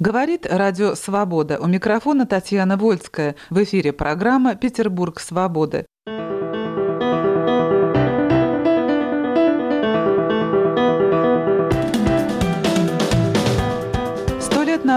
Говорит 0.00 0.46
Радио 0.48 0.94
«Свобода». 0.94 1.58
У 1.58 1.66
микрофона 1.66 2.24
Татьяна 2.24 2.76
Вольская. 2.76 3.34
В 3.50 3.64
эфире 3.64 3.92
программа 3.92 4.54
«Петербург 4.54 5.18
свободы». 5.18 5.86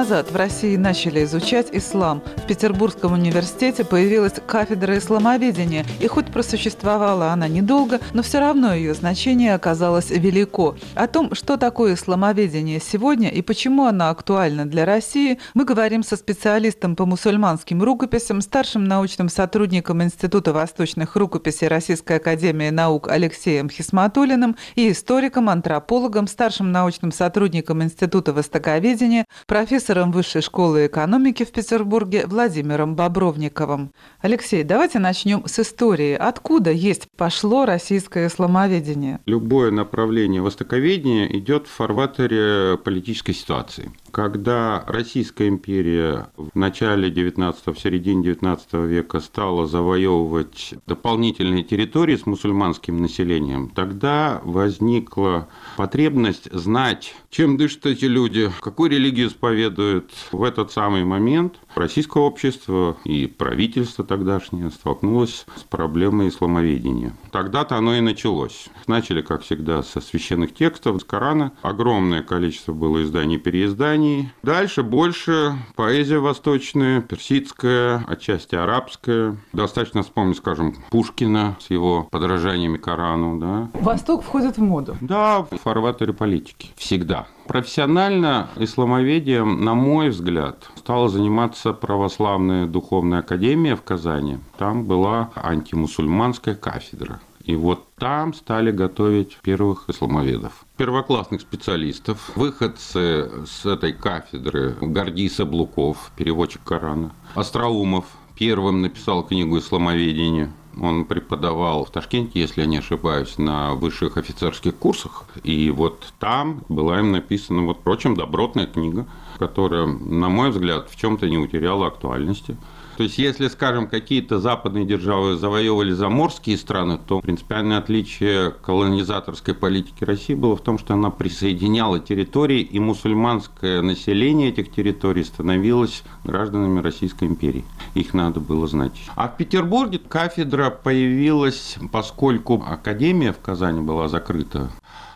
Назад 0.02 0.32
в 0.32 0.36
России 0.36 0.78
начали 0.78 1.24
изучать 1.26 1.67
ислам. 1.72 2.24
В 2.38 2.47
Петербургском 2.47 3.13
университете 3.13 3.86
появилась 3.86 4.34
кафедра 4.47 4.97
исламоведения, 4.97 5.85
и 5.99 6.08
хоть 6.08 6.26
просуществовала 6.26 7.28
она 7.28 7.47
недолго, 7.47 7.99
но 8.12 8.24
все 8.24 8.40
равно 8.40 8.74
ее 8.74 8.96
значение 8.96 9.53
оказалось 9.53 10.10
велико. 10.10 10.76
О 10.96 11.06
том, 11.06 11.35
что 11.35 11.56
такое 11.56 11.94
исламоведение 11.94 12.79
сегодня 12.79 13.29
и 13.29 13.44
почему 13.44 13.85
оно 13.85 14.10
актуально 14.10 14.66
для 14.66 14.85
России, 14.85 15.38
мы 15.53 15.66
говорим 15.66 16.02
со 16.02 16.16
специалистом 16.16 16.95
по 16.95 17.05
мусульманским 17.05 17.83
рукописям, 17.83 18.41
старшим 18.41 18.86
научным 18.86 19.30
сотрудником 19.30 20.02
Института 20.02 20.52
восточных 20.52 21.16
рукописей 21.16 21.67
Российской 21.67 22.17
академии 22.17 22.72
наук 22.72 23.08
Алексеем 23.08 23.70
Хисматулиным 23.70 24.55
и 24.73 24.91
историком, 24.91 25.47
антропологом, 25.47 26.25
старшим 26.25 26.72
научным 26.72 27.11
сотрудником 27.11 27.83
Института 27.83 28.33
востоковедения, 28.33 29.25
профессором 29.45 29.91
профессором 29.91 30.12
Высшей 30.12 30.41
школы 30.41 30.86
экономики 30.86 31.44
в 31.44 31.52
Петербурге 31.52 32.26
Владимиром 32.26 32.95
Бобровниковым. 32.95 33.91
Алексей, 34.22 34.64
давайте 34.64 35.00
начнем 35.00 35.44
с 35.45 35.59
истории. 35.59 36.14
Откуда 36.14 36.72
есть 36.72 37.09
пошло 37.17 37.66
российское 37.66 38.27
исламоведение? 38.27 39.20
Любое 39.26 39.70
направление 39.72 40.41
востоковедения 40.41 41.27
идет 41.27 41.67
в 41.67 41.72
фарватере 41.72 42.77
политической 42.77 43.34
ситуации. 43.34 43.91
Когда 44.12 44.84
Российская 44.88 45.48
империя 45.48 46.28
в 46.36 46.50
начале 46.53 47.09
19 47.09 47.67
в 47.67 47.80
середине 47.80 48.23
19 48.23 48.73
века 48.73 49.20
стала 49.20 49.67
завоевывать 49.67 50.73
дополнительные 50.86 51.64
территории 51.64 52.16
с 52.16 52.26
мусульманским 52.26 52.98
населением, 52.98 53.70
тогда 53.70 54.42
возникла 54.44 55.48
потребность 55.78 56.52
знать, 56.52 57.16
чем 57.31 57.57
дышат 57.57 57.85
эти 57.85 58.05
люди, 58.05 58.51
какую 58.59 58.91
религию 58.91 59.29
исповедуют. 59.29 60.11
В 60.31 60.43
этот 60.43 60.71
самый 60.71 61.05
момент 61.05 61.55
российское 61.75 62.21
общество 62.21 62.97
и 63.05 63.25
правительство 63.25 64.03
тогдашнее 64.03 64.69
столкнулось 64.69 65.45
с 65.55 65.63
проблемой 65.63 66.27
исламоведения. 66.27 67.15
Тогда-то 67.31 67.77
оно 67.77 67.95
и 67.95 68.02
началось. 68.02 68.67
Начали, 68.87 69.21
как 69.21 69.43
всегда, 69.43 69.81
со 69.81 70.02
священных 70.02 70.53
текстов, 70.53 71.02
с 71.02 71.05
Корана. 71.05 71.53
Огромное 71.61 72.21
количество 72.21 72.73
было 72.73 73.02
изданий 73.03 73.37
и 73.37 73.39
переизданий. 73.39 74.29
Дальше 74.43 74.83
больше 74.83 75.55
поэзия 75.75 76.19
восточная, 76.19 77.02
персидская, 77.02 78.03
отчасти 78.07 78.55
арабская. 78.55 79.37
Достаточно 79.53 80.03
вспомнить, 80.03 80.37
скажем, 80.37 80.75
Пушкина 80.89 81.55
с 81.61 81.69
его 81.69 82.09
подражаниями 82.11 82.75
Корану. 82.77 83.39
Да. 83.39 83.69
Восток 83.79 84.23
входит 84.23 84.57
в 84.57 84.61
моду. 84.61 84.97
Да, 84.99 85.43
в 85.43 85.57
фарватере 85.63 86.11
политики. 86.11 86.71
Всегда. 86.75 87.20
Профессионально 87.47 88.50
исламоведием, 88.58 89.64
на 89.64 89.73
мой 89.73 90.09
взгляд, 90.09 90.69
стала 90.75 91.09
заниматься 91.09 91.73
православная 91.73 92.66
духовная 92.66 93.19
академия 93.19 93.75
в 93.75 93.83
Казани. 93.83 94.39
Там 94.58 94.86
была 94.86 95.31
антимусульманская 95.36 96.55
кафедра. 96.55 97.19
И 97.44 97.55
вот 97.55 97.88
там 97.95 98.33
стали 98.33 98.72
готовить 98.72 99.38
первых 99.42 99.89
исламоведов. 99.89 100.66
Первоклассных 100.77 101.42
специалистов, 101.42 102.31
выходцы 102.36 103.30
с 103.45 103.66
этой 103.66 103.94
кафедры, 103.94 104.75
Гордий 104.80 105.30
Саблуков, 105.30 106.11
переводчик 106.16 106.64
Корана, 106.64 107.11
Остроумов, 107.33 108.05
первым 108.38 108.81
написал 108.81 109.23
книгу 109.23 109.58
«Исламоведение», 109.58 110.52
он 110.80 111.05
преподавал 111.05 111.86
в 111.86 111.91
Ташкенте, 111.91 112.39
если 112.39 112.61
я 112.61 112.67
не 112.67 112.77
ошибаюсь, 112.77 113.37
на 113.37 113.73
высших 113.73 114.17
офицерских 114.17 114.76
курсах. 114.76 115.26
И 115.43 115.70
вот 115.71 116.14
там 116.20 116.64
была 116.70 116.99
им 116.99 117.11
написана, 117.11 117.64
вот, 117.64 117.80
впрочем, 117.80 118.15
добротная 118.15 118.67
книга, 118.67 119.05
которая, 119.37 119.86
на 119.86 120.30
мой 120.30 120.52
взгляд, 120.52 120.89
в 120.89 120.95
чем-то 120.95 121.30
не 121.30 121.37
утеряла 121.37 121.87
актуальности. 121.87 122.58
То 122.97 123.03
есть, 123.03 123.17
если, 123.17 123.47
скажем, 123.47 123.87
какие-то 123.87 124.39
западные 124.39 124.85
державы 124.85 125.35
завоевывали 125.35 125.91
заморские 125.91 126.57
страны, 126.57 126.99
то 127.05 127.19
принципиальное 127.21 127.77
отличие 127.77 128.52
колонизаторской 128.52 129.53
политики 129.53 130.03
России 130.03 130.34
было 130.34 130.56
в 130.56 130.62
том, 130.62 130.78
что 130.78 130.94
она 130.94 131.09
присоединяла 131.09 132.00
территории, 132.00 132.62
и 132.62 132.79
мусульманское 132.79 133.81
население 133.81 134.50
этих 134.50 134.72
территорий 134.72 135.24
становилось 135.24 136.03
гражданами 136.24 136.79
Российской 136.79 137.25
империи. 137.25 137.63
Их 137.94 138.13
надо 138.13 138.40
было 138.40 138.68
знать. 138.68 138.94
А 139.16 139.28
в 139.28 139.38
Петербурге 139.38 140.00
кафедра 140.00 140.69
появилась, 140.69 141.78
поскольку 141.91 142.63
Академия 142.68 143.34
в 143.34 143.40
Казани 143.40 143.81
была 143.81 144.08
закрыта 144.08 144.69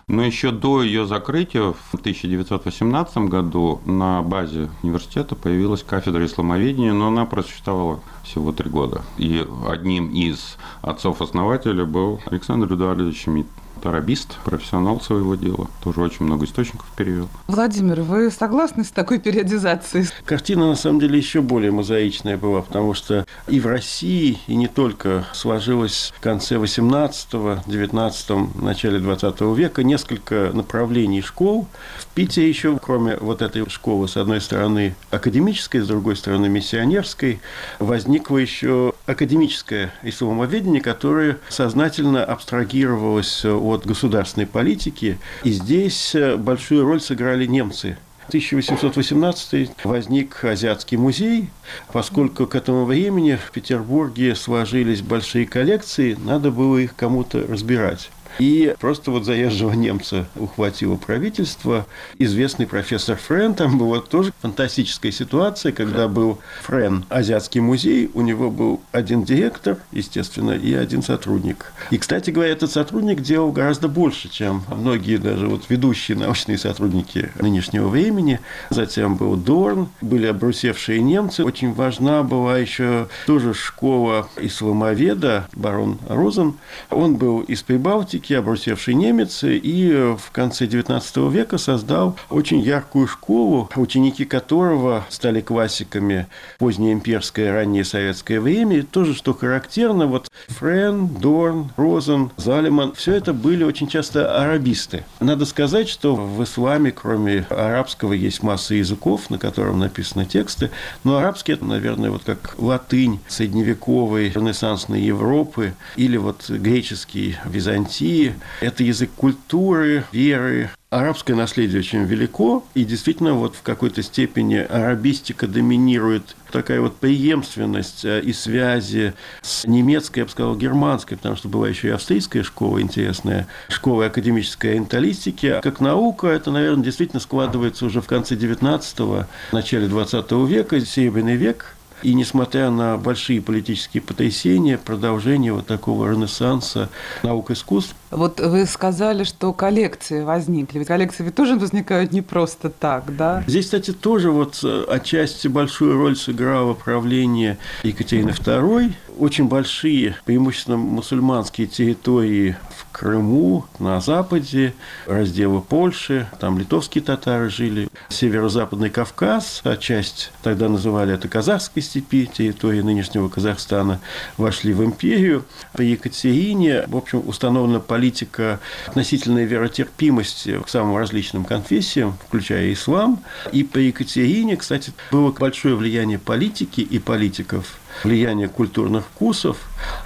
но 0.08 0.24
еще 0.24 0.52
до 0.52 0.84
ее 0.84 1.08
закрытия 1.08 1.74
в 1.74 1.94
1918 1.96 3.18
году 3.18 3.82
на 3.86 4.22
базе 4.22 4.70
университета 4.84 5.36
появилась 5.36 5.84
кафедра 5.84 6.26
исламоведения, 6.26 6.94
но 6.94 7.08
она 7.08 7.26
просуществовала 7.26 8.02
всего 8.24 8.52
три 8.52 8.70
года. 8.70 9.02
И 9.18 9.46
одним 9.68 10.12
из 10.12 10.58
отцов-основателей 10.82 11.86
был 11.86 12.20
Александр 12.28 12.74
Эдуардович 12.74 13.24
Шмидт 13.24 13.48
арабист, 13.88 14.38
профессионал 14.44 15.02
своего 15.02 15.36
дела. 15.36 15.70
Тоже 15.84 16.02
очень 16.02 16.26
много 16.26 16.46
источников 16.46 16.86
перевел. 16.96 17.30
Владимир, 17.48 18.02
вы 18.02 18.32
согласны 18.32 18.84
с 18.84 18.92
такой 18.92 19.20
периодизацией? 19.20 20.08
Картина, 20.26 20.68
на 20.68 20.76
самом 20.76 21.00
деле, 21.00 21.18
еще 21.18 21.42
более 21.42 21.72
мозаичная 21.72 22.38
была, 22.38 22.62
потому 22.62 22.94
что 22.94 23.26
и 23.48 23.60
в 23.60 23.68
России, 23.68 24.40
и 24.48 24.56
не 24.56 24.68
только 24.68 25.26
сложилось 25.34 26.14
в 26.16 26.22
конце 26.22 26.56
18-го, 26.56 27.64
19-м, 27.66 28.52
начале 28.62 29.00
20 29.00 29.42
века 29.58 29.84
несколько 29.84 30.52
направлений 30.54 31.22
школ. 31.22 31.68
В 31.98 32.08
Питере 32.08 32.50
еще, 32.50 32.78
кроме 32.82 33.18
вот 33.18 33.42
этой 33.42 33.68
школы, 33.70 34.08
с 34.08 34.18
одной 34.18 34.42
стороны, 34.42 34.96
академической, 35.12 35.80
с 35.80 35.88
другой 35.88 36.16
стороны, 36.16 36.50
миссионерской, 36.50 37.40
возникло 37.80 38.38
еще 38.38 38.94
академическое 39.06 39.94
исламоведение, 40.04 40.82
которое 40.82 41.38
сознательно 41.50 42.24
абстрагировалось 42.24 43.46
от 43.46 43.86
государственной 43.86 44.48
политики. 44.48 45.18
И 45.44 45.52
здесь 45.52 46.16
э, 46.16 46.38
большую 46.38 46.86
роль 46.86 47.02
сыграли 47.02 47.46
немцы. 47.46 47.98
В 48.26 48.30
1818 48.30 49.70
возник 49.84 50.44
Азиатский 50.44 50.98
музей, 50.98 51.50
поскольку 51.94 52.48
к 52.48 52.56
этому 52.56 52.86
времени 52.86 53.36
в 53.36 53.52
Петербурге 53.52 54.36
сложились 54.36 55.02
большие 55.02 55.46
коллекции, 55.46 56.18
надо 56.20 56.50
было 56.50 56.80
их 56.80 56.96
кому-то 56.96 57.46
разбирать. 57.48 58.10
И 58.40 58.76
просто 58.80 59.12
вот 59.12 59.26
заезжего 59.26 59.72
немца 59.72 60.28
ухватило 60.36 60.96
правительство. 60.96 61.86
Известный 62.20 62.68
профессор 62.68 63.16
Френ, 63.16 63.54
там 63.54 63.78
была 63.78 64.02
тоже 64.02 64.34
фантастическая 64.42 65.12
ситуация, 65.12 65.72
когда 65.72 66.08
был 66.08 66.40
Френ, 66.64 67.06
Азиатский 67.10 67.62
музей, 67.62 68.10
у 68.14 68.22
него 68.22 68.52
был 68.52 68.82
один 68.92 69.24
директор, 69.24 69.78
естественно, 69.92 70.52
и 70.52 70.74
один 70.74 71.02
сотрудник. 71.02 71.72
И, 71.92 71.98
кстати 71.98 72.32
говоря, 72.32 72.52
этот 72.52 72.72
сотрудник 72.72 73.22
делал 73.22 73.52
гораздо 73.52 73.88
больше, 73.88 74.30
чем 74.30 74.64
многие 74.70 75.18
даже 75.18 75.48
вот 75.48 75.64
ведущие 75.70 76.18
научные 76.18 76.58
сотрудники 76.58 77.32
нынешнего 77.40 77.88
времени. 77.88 78.40
Затем 78.70 79.16
был 79.16 79.36
Дорн, 79.36 79.90
были 80.02 80.28
обрусевшие 80.28 81.02
немцы. 81.02 81.44
Очень 81.44 81.74
важна 81.74 82.24
была 82.24 82.58
еще 82.58 83.08
тоже 83.26 83.54
школа 83.54 84.28
исламоведа, 84.38 85.48
барон 85.54 86.00
Розен. 86.08 86.56
Он 86.90 87.16
был 87.16 87.42
из 87.42 87.62
Прибалтики, 87.64 88.25
Америки, 88.26 88.34
обрусевший 88.34 88.96
немец, 88.96 89.44
и 89.44 90.16
в 90.18 90.32
конце 90.32 90.66
XIX 90.66 91.32
века 91.32 91.60
создал 91.60 92.18
очень 92.32 92.60
яркую 92.60 93.08
школу, 93.08 93.70
ученики 93.76 94.26
которого 94.26 95.06
стали 95.10 95.42
классиками 95.42 96.26
позднеимперское, 96.58 97.54
раннее 97.54 97.86
советское 97.86 98.40
время. 98.40 98.78
И 98.78 98.82
тоже, 98.82 99.14
что 99.14 99.36
характерно, 99.36 100.08
вот 100.08 100.32
Френ, 100.48 101.08
Дорн, 101.08 101.72
Розен, 101.78 102.32
Залиман, 102.38 102.94
все 102.94 103.14
это 103.14 103.32
были 103.32 103.64
очень 103.64 103.88
часто 103.88 104.42
арабисты. 104.42 105.04
Надо 105.20 105.46
сказать, 105.46 105.88
что 105.88 106.16
в 106.16 106.44
исламе, 106.44 106.92
кроме 106.92 107.46
арабского, 107.50 108.14
есть 108.14 108.42
масса 108.42 108.74
языков, 108.74 109.30
на 109.30 109.38
котором 109.38 109.78
написаны 109.78 110.26
тексты, 110.26 110.72
но 111.04 111.18
арабский 111.18 111.54
это, 111.54 111.66
наверное, 111.66 112.10
вот 112.10 112.24
как 112.26 112.56
латынь 112.58 113.20
средневековой, 113.28 114.30
ренессансной 114.30 115.02
Европы, 115.02 115.74
или 115.96 116.18
вот 116.18 116.50
греческий 116.50 117.36
Византии, 117.46 118.15
И 118.16 118.32
это 118.62 118.82
язык 118.82 119.10
культуры, 119.14 120.06
веры, 120.14 120.70
арабское 120.90 121.36
наследие 121.36 121.80
очень 121.80 122.04
велико, 122.04 122.64
и 122.74 122.86
действительно 122.86 123.34
вот 123.34 123.56
в 123.56 123.62
какой-то 123.62 124.02
степени 124.04 124.56
арабистика 124.56 125.48
доминирует. 125.48 126.38
Такая 126.50 126.80
вот 126.80 126.96
преемственность 126.96 128.06
э, 128.06 128.22
и 128.22 128.32
связи 128.32 129.14
с 129.42 129.66
немецкой, 129.66 130.20
я 130.20 130.26
бы 130.26 130.32
сказал, 130.32 130.56
германской, 130.56 131.18
потому 131.18 131.36
что 131.36 131.50
была 131.50 131.68
еще 131.68 131.90
и 131.90 131.92
австрийская 131.92 132.44
школа 132.44 132.82
интересная, 132.82 133.48
школа 133.68 134.06
академической 134.06 134.68
ориенталистики. 134.72 135.60
Как 135.62 135.82
наука, 135.82 136.28
это, 136.28 136.52
наверное, 136.52 136.86
действительно 136.86 137.20
складывается 137.20 137.86
уже 137.86 138.00
в 138.00 138.08
конце 138.08 138.36
19-го, 138.36 139.26
начале 139.52 139.88
20 139.88 140.32
века, 140.48 140.80
Серебряный 140.80 141.36
век, 141.36 141.75
и 142.04 142.14
несмотря 142.14 142.70
на 142.70 142.98
большие 142.98 143.42
политические 143.42 144.02
потрясения, 144.02 144.78
продолжение 144.78 145.54
вот 145.54 145.66
такого 145.66 146.12
ренессанса 146.12 146.90
наук 147.24 147.52
и 147.52 147.54
искусств. 147.54 147.96
Вот 148.12 148.40
вы 148.40 148.66
сказали, 148.66 149.24
что 149.24 149.52
коллекции 149.54 150.24
возникли. 150.24 150.80
Ведь 150.80 150.88
коллекции 150.88 151.24
ведь 151.24 151.36
тоже 151.36 151.56
возникают 151.56 152.12
не 152.12 152.22
просто 152.22 152.70
так, 152.70 153.16
да? 153.16 153.44
Здесь, 153.48 153.66
кстати, 153.66 153.92
тоже 153.92 154.32
вот 154.32 154.60
э, 154.64 154.86
отчасти 154.88 155.48
большую 155.48 155.98
роль 155.98 156.16
сыграло 156.16 156.74
правление 156.74 157.58
Екатерины 157.84 158.30
II. 158.30 158.94
Очень 159.18 159.48
большие, 159.48 160.16
преимущественно 160.26 160.78
мусульманские 160.78 161.68
территории 161.68 162.56
Крыму, 162.96 163.66
на 163.78 164.00
Западе, 164.00 164.74
разделы 165.06 165.60
Польши, 165.60 166.30
там 166.40 166.58
литовские 166.58 167.04
татары 167.04 167.50
жили, 167.50 167.90
северо-западный 168.08 168.90
Кавказ, 168.90 169.60
а 169.66 169.76
часть 169.76 170.32
тогда 170.42 170.70
называли 170.70 171.14
это 171.14 171.28
казахской 171.28 171.84
степи, 171.84 172.26
территории 172.26 172.80
нынешнего 172.80 173.28
Казахстана, 173.28 174.00
вошли 174.38 174.72
в 174.72 174.82
империю. 174.82 175.44
При 175.74 175.88
Екатерине, 175.88 176.86
в 176.88 176.96
общем, 176.96 177.22
установлена 177.28 177.82
политика 177.82 178.62
относительной 178.88 179.44
веротерпимости 179.44 180.62
к 180.62 180.70
самым 180.70 180.96
различным 180.96 181.44
конфессиям, 181.44 182.18
включая 182.26 182.72
ислам. 182.72 183.22
И 183.52 183.66
при 183.66 183.88
Екатерине, 183.88 184.56
кстати, 184.56 184.94
было 185.12 185.34
большое 185.34 185.76
влияние 185.76 186.18
политики 186.18 186.80
и 186.80 186.98
политиков 187.00 187.78
влияние 188.04 188.48
культурных 188.48 189.06
вкусов 189.06 189.58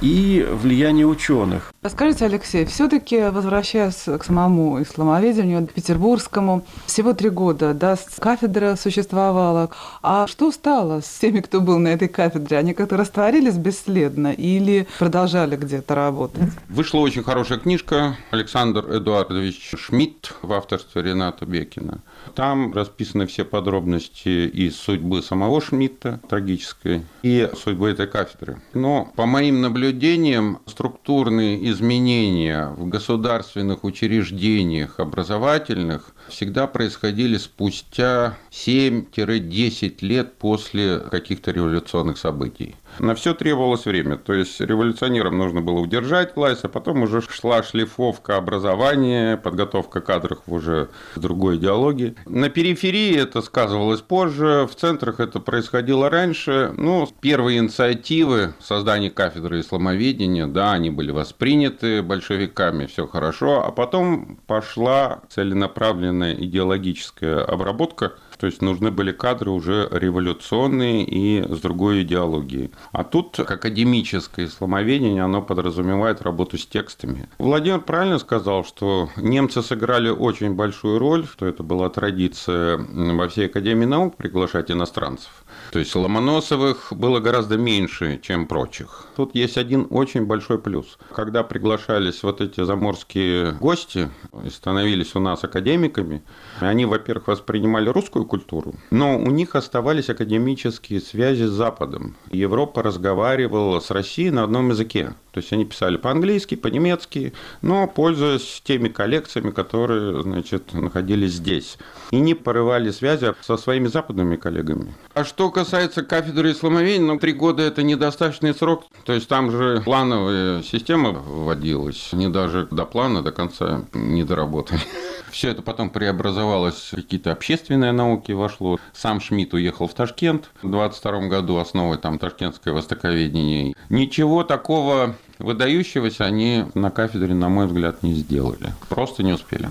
и 0.01 0.47
влияние 0.49 1.05
ученых. 1.05 1.73
Скажите, 1.87 2.25
Алексей, 2.25 2.65
все-таки 2.65 3.29
возвращаясь 3.29 4.03
к 4.03 4.23
самому 4.23 4.81
исламоведению, 4.81 5.65
петербургскому, 5.67 6.65
всего 6.85 7.13
три 7.13 7.29
года, 7.29 7.73
да, 7.73 7.97
кафедра 8.19 8.75
существовала. 8.75 9.69
А 10.01 10.27
что 10.27 10.51
стало 10.51 11.01
с 11.01 11.19
теми, 11.19 11.39
кто 11.39 11.61
был 11.61 11.79
на 11.79 11.89
этой 11.89 12.07
кафедре? 12.07 12.57
Они 12.57 12.73
как-то 12.73 12.97
растворились 12.97 13.55
бесследно 13.55 14.31
или 14.33 14.87
продолжали 14.99 15.55
где-то 15.55 15.95
работать? 15.95 16.49
Вышла 16.67 16.99
очень 16.99 17.23
хорошая 17.23 17.59
книжка 17.59 18.17
Александр 18.31 18.85
Эдуардович 18.97 19.75
Шмидт 19.77 20.33
в 20.41 20.51
авторстве 20.53 21.01
Рената 21.01 21.45
Бекина. 21.45 21.99
Там 22.35 22.73
расписаны 22.73 23.27
все 23.27 23.43
подробности 23.43 24.47
из 24.47 24.75
судьбы 24.77 25.21
самого 25.21 25.61
Шмидта, 25.61 26.19
трагической, 26.29 27.03
и 27.23 27.49
судьбы 27.55 27.89
этой 27.89 28.07
кафедры. 28.07 28.61
Но, 28.73 29.11
по 29.15 29.25
моим 29.25 29.61
наблюдениям, 29.61 30.59
структурные 30.65 31.69
изменения 31.71 32.67
в 32.69 32.87
государственных 32.87 33.83
учреждениях 33.83 34.99
образовательных 34.99 36.13
всегда 36.27 36.67
происходили 36.67 37.37
спустя 37.37 38.37
7-10 38.51 39.97
лет 40.01 40.33
после 40.35 40.99
каких-то 40.99 41.51
революционных 41.51 42.17
событий. 42.17 42.75
На 42.97 43.15
все 43.15 43.33
требовалось 43.33 43.85
время. 43.85 44.17
То 44.17 44.33
есть 44.33 44.59
революционерам 44.59 45.37
нужно 45.37 45.61
было 45.61 45.79
удержать 45.79 46.35
власть, 46.35 46.63
а 46.63 46.69
потом 46.69 47.03
уже 47.03 47.21
шла 47.21 47.63
шлифовка 47.63 48.37
образования, 48.37 49.37
подготовка 49.37 50.01
кадров 50.01 50.39
уже 50.47 50.89
другой 51.15 51.57
идеологии. 51.57 52.15
На 52.25 52.49
периферии 52.49 53.15
это 53.15 53.41
сказывалось 53.41 54.01
позже, 54.01 54.67
в 54.69 54.75
центрах 54.75 55.19
это 55.19 55.39
происходило 55.39 56.09
раньше. 56.09 56.73
Ну, 56.77 57.07
первые 57.21 57.59
инициативы 57.59 58.53
создания 58.59 59.09
кафедры 59.09 59.61
исламоведения, 59.61 60.47
да, 60.47 60.73
они 60.73 60.89
были 60.89 61.11
восприняты 61.11 62.01
большевиками, 62.01 62.85
все 62.85 63.07
хорошо, 63.07 63.63
а 63.65 63.71
потом 63.71 64.39
пошла 64.47 65.21
целенаправленная 65.29 66.33
идеологическая 66.33 67.43
обработка 67.43 68.13
то 68.39 68.45
есть 68.45 68.61
нужны 68.61 68.89
были 68.89 69.11
кадры 69.11 69.51
уже 69.51 69.89
революционные 69.91 71.03
и 71.03 71.43
с 71.43 71.59
другой 71.59 72.03
идеологией. 72.03 72.71
А 72.93 73.03
тут 73.03 73.37
академическое 73.37 74.45
исламоведение, 74.45 75.23
оно 75.23 75.41
подразумевает 75.41 76.21
работу 76.21 76.57
с 76.57 76.65
текстами. 76.65 77.27
Владимир 77.37 77.81
правильно 77.81 78.17
сказал, 78.17 78.63
что 78.63 79.09
немцы 79.17 79.61
сыграли 79.61 80.09
очень 80.09 80.53
большую 80.53 80.99
роль, 80.99 81.27
что 81.27 81.45
это 81.47 81.63
была 81.63 81.89
традиция 81.89 82.77
во 82.77 83.27
всей 83.27 83.47
Академии 83.47 83.85
наук 83.85 84.15
приглашать 84.15 84.71
иностранцев. 84.71 85.43
То 85.71 85.79
есть 85.79 85.95
Ломоносовых 85.95 86.91
было 86.91 87.19
гораздо 87.19 87.57
меньше, 87.57 88.19
чем 88.21 88.47
прочих. 88.47 89.07
Тут 89.15 89.35
есть 89.35 89.57
один 89.57 89.87
очень 89.89 90.25
большой 90.25 90.59
плюс. 90.59 90.97
Когда 91.13 91.43
приглашались 91.43 92.23
вот 92.23 92.39
эти 92.39 92.63
заморские 92.63 93.51
гости 93.53 94.09
и 94.45 94.49
становились 94.49 95.15
у 95.15 95.19
нас 95.19 95.43
академиками, 95.43 96.23
они, 96.59 96.85
во-первых, 96.85 97.27
воспринимали 97.27 97.89
русскую 97.89 98.25
культуру, 98.29 98.75
но 98.91 99.17
у 99.17 99.29
них 99.29 99.55
оставались 99.55 100.09
академические 100.09 101.01
связи 101.01 101.43
с 101.43 101.49
Западом. 101.49 102.15
Европа 102.31 102.81
разговаривала 102.81 103.79
с 103.81 103.91
Россией 103.91 104.29
на 104.29 104.43
одном 104.43 104.69
языке. 104.69 105.13
То 105.31 105.41
есть 105.41 105.53
они 105.53 105.65
писали 105.65 105.97
по-английски, 105.97 106.55
по-немецки, 106.55 107.33
но 107.61 107.87
пользуясь 107.87 108.61
теми 108.63 108.89
коллекциями, 108.89 109.51
которые 109.51 110.23
значит, 110.23 110.73
находились 110.73 111.33
здесь. 111.33 111.77
И 112.11 112.19
не 112.19 112.33
порывали 112.33 112.89
связи 112.91 113.33
со 113.41 113.57
своими 113.57 113.87
западными 113.87 114.37
коллегами. 114.37 114.93
А 115.13 115.23
что 115.23 115.51
касается 115.51 116.03
кафедры 116.03 116.51
исламоведения, 116.51 117.05
ну, 117.05 117.19
три 117.19 117.33
года– 117.33 117.61
это 117.63 117.83
недостаточный 117.83 118.53
срок. 118.55 118.85
То 119.05 119.13
есть 119.13 119.27
там 119.27 119.51
же 119.51 119.81
плановая 119.85 120.63
система 120.63 121.11
вводилась. 121.11 122.09
Они 122.11 122.27
даже 122.27 122.67
до 122.71 122.85
плана 122.85 123.21
до 123.21 123.31
конца 123.31 123.85
не 123.93 124.23
доработали. 124.23 124.81
Все 125.31 125.51
это 125.51 125.61
потом 125.61 125.89
преобразовалось, 125.89 126.89
какие-то 126.91 127.31
общественные 127.31 127.91
науки 127.91 128.31
вошло. 128.31 128.79
Сам 128.93 129.21
Шмидт 129.21 129.53
уехал 129.53 129.87
в 129.87 129.93
Ташкент 129.93 130.49
в 130.61 130.69
22 130.69 131.27
году, 131.27 131.57
основой 131.57 131.97
там 131.97 132.19
ташкентское 132.19 132.73
востоковедение. 132.73 133.73
Ничего 133.89 134.43
такого 134.43 135.15
выдающегося 135.39 136.25
они 136.25 136.65
на 136.73 136.91
кафедре, 136.91 137.33
на 137.33 137.49
мой 137.49 137.67
взгляд, 137.67 138.03
не 138.03 138.13
сделали. 138.13 138.73
Просто 138.89 139.23
не 139.23 139.33
успели. 139.33 139.69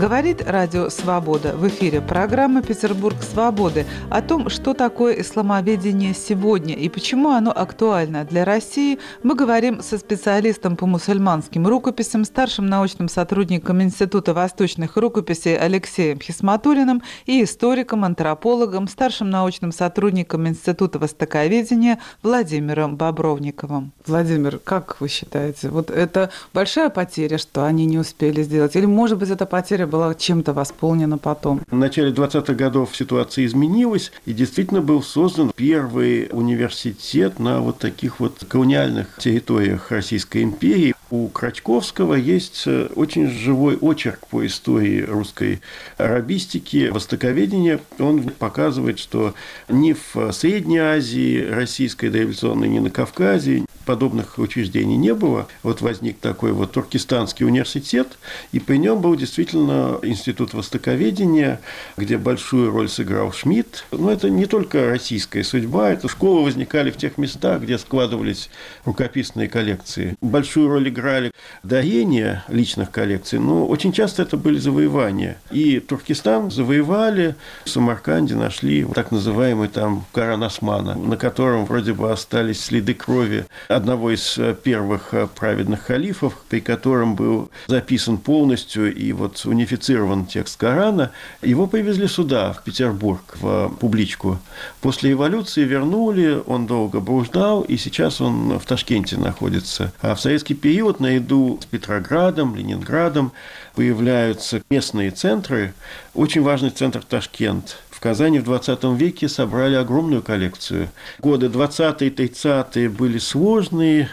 Говорит 0.00 0.42
Радио 0.46 0.88
Свобода. 0.88 1.54
В 1.54 1.68
эфире 1.68 2.00
программа 2.00 2.62
«Петербург 2.62 3.16
свободы» 3.22 3.84
о 4.08 4.22
том, 4.22 4.48
что 4.48 4.72
такое 4.72 5.20
исламоведение 5.20 6.14
сегодня 6.14 6.74
и 6.74 6.88
почему 6.88 7.32
оно 7.32 7.52
актуально 7.54 8.24
для 8.24 8.46
России, 8.46 8.98
мы 9.22 9.34
говорим 9.34 9.82
со 9.82 9.98
специалистом 9.98 10.76
по 10.76 10.86
мусульманским 10.86 11.66
рукописям, 11.66 12.24
старшим 12.24 12.64
научным 12.64 13.10
сотрудником 13.10 13.82
Института 13.82 14.32
восточных 14.32 14.96
рукописей 14.96 15.58
Алексеем 15.58 16.18
Хисматулиным 16.18 17.02
и 17.26 17.44
историком, 17.44 18.02
антропологом, 18.02 18.88
старшим 18.88 19.28
научным 19.28 19.70
сотрудником 19.70 20.48
Института 20.48 20.98
востоковедения 20.98 21.98
Владимиром 22.22 22.96
Бобровниковым. 22.96 23.92
Владимир, 24.06 24.60
как 24.60 24.98
вы 25.00 25.08
считаете, 25.08 25.68
вот 25.68 25.90
это 25.90 26.30
большая 26.54 26.88
потеря, 26.88 27.36
что 27.36 27.66
они 27.66 27.84
не 27.84 27.98
успели 27.98 28.42
сделать? 28.42 28.74
Или, 28.76 28.86
может 28.86 29.18
быть, 29.18 29.28
это 29.28 29.44
потеря 29.44 29.89
была 29.90 30.14
чем-то 30.14 30.52
восполнена 30.52 31.18
потом. 31.18 31.60
В 31.70 31.76
начале 31.76 32.12
20-х 32.12 32.54
годов 32.54 32.96
ситуация 32.96 33.44
изменилась, 33.44 34.12
и 34.24 34.32
действительно 34.32 34.80
был 34.80 35.02
создан 35.02 35.52
первый 35.54 36.28
университет 36.32 37.38
на 37.38 37.60
вот 37.60 37.78
таких 37.78 38.20
вот 38.20 38.44
колониальных 38.48 39.18
территориях 39.18 39.90
Российской 39.90 40.42
империи. 40.42 40.94
У 41.10 41.28
Крачковского 41.28 42.14
есть 42.14 42.62
э, 42.66 42.88
очень 42.94 43.28
живой 43.28 43.76
очерк 43.76 44.28
по 44.28 44.46
истории 44.46 45.02
русской 45.02 45.60
арабистики, 45.98 46.88
востоковедения. 46.88 47.80
Он 47.98 48.22
показывает, 48.22 49.00
что 49.00 49.34
ни 49.68 49.92
в 49.92 50.32
Средней 50.32 50.78
Азии, 50.78 51.44
российской 51.44 52.10
дореволюционной, 52.10 52.68
ни 52.68 52.78
на 52.78 52.90
Кавказе 52.90 53.64
подобных 53.90 54.38
учреждений 54.38 54.96
не 54.96 55.12
было. 55.14 55.48
Вот 55.64 55.80
возник 55.80 56.20
такой 56.20 56.52
вот 56.52 56.70
Туркестанский 56.70 57.44
университет, 57.44 58.06
и 58.52 58.60
при 58.60 58.76
нем 58.76 59.00
был 59.00 59.16
действительно 59.16 59.98
институт 60.02 60.54
востоковедения, 60.54 61.60
где 61.96 62.16
большую 62.16 62.70
роль 62.70 62.88
сыграл 62.88 63.32
Шмидт. 63.32 63.86
Но 63.90 64.12
это 64.12 64.30
не 64.30 64.46
только 64.46 64.88
российская 64.88 65.42
судьба, 65.42 65.90
это 65.90 66.06
школы 66.06 66.44
возникали 66.44 66.92
в 66.92 66.98
тех 66.98 67.18
местах, 67.18 67.62
где 67.62 67.78
складывались 67.78 68.48
рукописные 68.84 69.48
коллекции. 69.48 70.14
Большую 70.20 70.68
роль 70.68 70.88
играли 70.88 71.32
дарения 71.64 72.44
личных 72.46 72.92
коллекций, 72.92 73.40
но 73.40 73.66
очень 73.66 73.90
часто 73.92 74.22
это 74.22 74.36
были 74.36 74.60
завоевания. 74.60 75.36
И 75.50 75.80
Туркестан 75.80 76.52
завоевали, 76.52 77.34
в 77.64 77.70
Самарканде 77.70 78.36
нашли 78.36 78.84
так 78.84 79.10
называемый 79.10 79.66
там 79.66 80.04
Коран 80.12 80.44
Османа, 80.44 80.94
на 80.94 81.16
котором 81.16 81.64
вроде 81.64 81.92
бы 81.92 82.12
остались 82.12 82.64
следы 82.66 82.94
крови 82.94 83.46
одного 83.80 84.10
из 84.10 84.38
первых 84.62 85.14
праведных 85.34 85.82
халифов, 85.82 86.36
при 86.48 86.60
котором 86.60 87.16
был 87.16 87.50
записан 87.66 88.18
полностью 88.18 88.94
и 88.94 89.12
вот 89.12 89.44
унифицирован 89.44 90.26
текст 90.26 90.58
Корана, 90.58 91.10
его 91.42 91.66
привезли 91.66 92.06
сюда, 92.06 92.52
в 92.52 92.62
Петербург, 92.62 93.20
в 93.40 93.68
публичку. 93.80 94.38
После 94.80 95.12
эволюции 95.12 95.64
вернули, 95.64 96.40
он 96.46 96.66
долго 96.66 97.00
блуждал, 97.00 97.62
и 97.62 97.76
сейчас 97.76 98.20
он 98.20 98.58
в 98.58 98.66
Ташкенте 98.66 99.16
находится. 99.16 99.92
А 100.02 100.14
в 100.14 100.20
советский 100.20 100.54
период, 100.54 101.00
наряду 101.00 101.58
с 101.60 101.64
Петроградом, 101.64 102.54
Ленинградом, 102.54 103.32
появляются 103.74 104.62
местные 104.68 105.10
центры. 105.10 105.72
Очень 106.14 106.42
важный 106.42 106.70
центр 106.70 107.02
Ташкент– 107.02 107.78
Казани 108.00 108.38
в 108.38 108.44
20 108.44 108.84
веке 108.96 109.28
собрали 109.28 109.74
огромную 109.74 110.22
коллекцию. 110.22 110.88
Годы 111.18 111.46
20-е, 111.46 112.10
30-е 112.10 112.88
были 112.88 113.18
сложные, 113.18 114.08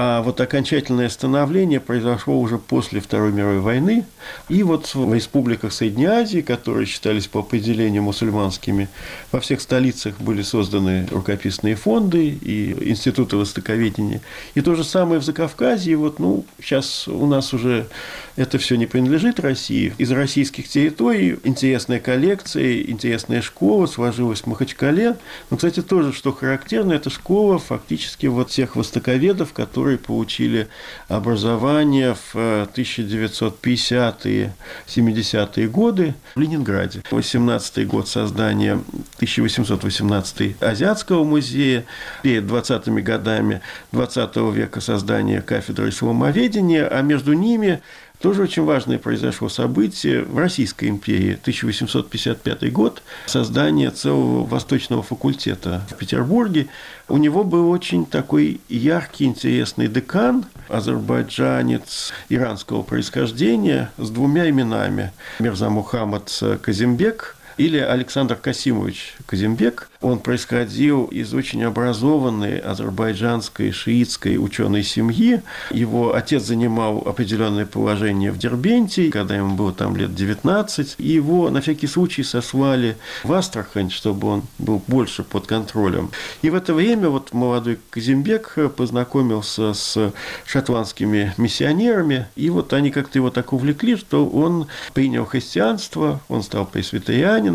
а 0.00 0.22
вот 0.22 0.40
окончательное 0.40 1.08
становление 1.08 1.80
произошло 1.80 2.38
уже 2.38 2.56
после 2.56 3.00
Второй 3.00 3.32
мировой 3.32 3.58
войны. 3.58 4.04
И 4.48 4.62
вот 4.62 4.94
в 4.94 5.12
республиках 5.12 5.72
Средней 5.72 6.04
Азии, 6.04 6.40
которые 6.40 6.86
считались 6.86 7.26
по 7.26 7.40
определению 7.40 8.04
мусульманскими, 8.04 8.88
во 9.32 9.40
всех 9.40 9.60
столицах 9.60 10.20
были 10.20 10.42
созданы 10.42 11.08
рукописные 11.10 11.74
фонды 11.74 12.28
и 12.28 12.90
институты 12.90 13.36
востоковедения. 13.36 14.20
И 14.54 14.60
то 14.60 14.76
же 14.76 14.84
самое 14.84 15.20
в 15.20 15.24
Закавказье. 15.24 15.96
Вот, 15.96 16.20
ну, 16.20 16.44
сейчас 16.62 17.08
у 17.08 17.26
нас 17.26 17.52
уже 17.52 17.88
это 18.36 18.58
все 18.58 18.76
не 18.76 18.86
принадлежит 18.86 19.40
России. 19.40 19.92
Из 19.98 20.12
российских 20.12 20.68
территорий 20.68 21.40
интересная 21.42 21.98
коллекция, 21.98 22.82
интересная 22.82 23.42
школа 23.42 23.86
сложилась 23.86 24.42
в 24.42 24.46
Махачкале. 24.46 25.16
Но, 25.50 25.56
кстати, 25.56 25.82
тоже, 25.82 26.12
что 26.12 26.32
характерно, 26.32 26.92
эта 26.92 27.10
школа 27.10 27.58
фактически 27.58 28.26
вот 28.26 28.50
тех 28.50 28.76
востоковедов, 28.76 29.52
которые 29.52 29.87
которые 29.88 29.98
получили 29.98 30.68
образование 31.08 32.14
в 32.14 32.34
1950-е, 32.34 34.52
70-е 34.86 35.68
годы 35.68 36.14
в 36.34 36.40
Ленинграде. 36.40 37.00
18-й 37.10 37.86
год 37.86 38.08
создания 38.08 38.74
1818 39.16 40.62
Азиатского 40.62 41.24
музея, 41.24 41.84
перед 42.22 42.44
20-ми 42.44 43.02
годами 43.02 43.60
20 43.92 44.36
века 44.52 44.80
создания 44.80 45.40
кафедры 45.40 45.88
исламоведения, 45.88 46.86
а 46.86 47.02
между 47.02 47.32
ними 47.32 47.80
тоже 48.20 48.42
очень 48.42 48.64
важное 48.64 48.98
произошло 48.98 49.48
событие 49.48 50.22
в 50.22 50.38
Российской 50.38 50.88
империи, 50.88 51.38
1855 51.40 52.72
год, 52.72 53.02
создание 53.26 53.90
целого 53.90 54.44
восточного 54.44 55.02
факультета 55.02 55.82
в 55.90 55.94
Петербурге. 55.94 56.68
У 57.08 57.16
него 57.16 57.44
был 57.44 57.70
очень 57.70 58.04
такой 58.04 58.60
яркий, 58.68 59.24
интересный 59.24 59.88
декан, 59.88 60.44
азербайджанец 60.68 62.12
иранского 62.28 62.82
происхождения 62.82 63.90
с 63.96 64.10
двумя 64.10 64.48
именами. 64.50 65.12
Мирза 65.38 65.70
Мухаммад 65.70 66.30
Казимбек 66.60 67.37
или 67.58 67.78
Александр 67.78 68.36
Касимович 68.36 69.16
Казимбек. 69.26 69.90
Он 70.00 70.20
происходил 70.20 71.06
из 71.06 71.34
очень 71.34 71.64
образованной 71.64 72.58
азербайджанской 72.58 73.72
шиитской 73.72 74.36
ученой 74.38 74.84
семьи. 74.84 75.42
Его 75.70 76.14
отец 76.14 76.44
занимал 76.44 77.02
определенное 77.04 77.66
положение 77.66 78.30
в 78.30 78.38
Дербенте, 78.38 79.10
когда 79.10 79.36
ему 79.36 79.56
было 79.56 79.72
там 79.72 79.96
лет 79.96 80.14
19. 80.14 80.96
И 80.98 81.08
его 81.08 81.50
на 81.50 81.60
всякий 81.60 81.88
случай 81.88 82.22
сослали 82.22 82.96
в 83.24 83.32
Астрахань, 83.32 83.90
чтобы 83.90 84.28
он 84.28 84.42
был 84.58 84.80
больше 84.86 85.24
под 85.24 85.46
контролем. 85.46 86.10
И 86.42 86.50
в 86.50 86.54
это 86.54 86.72
время 86.74 87.08
вот 87.08 87.32
молодой 87.32 87.78
Казимбек 87.90 88.56
познакомился 88.76 89.74
с 89.74 90.12
шотландскими 90.46 91.34
миссионерами, 91.36 92.28
и 92.36 92.50
вот 92.50 92.72
они 92.72 92.90
как-то 92.90 93.18
его 93.18 93.30
так 93.30 93.52
увлекли, 93.52 93.96
что 93.96 94.28
он 94.28 94.68
принял 94.94 95.24
христианство, 95.24 96.20
он 96.28 96.42
стал 96.42 96.66
пресвитерианином, 96.66 97.47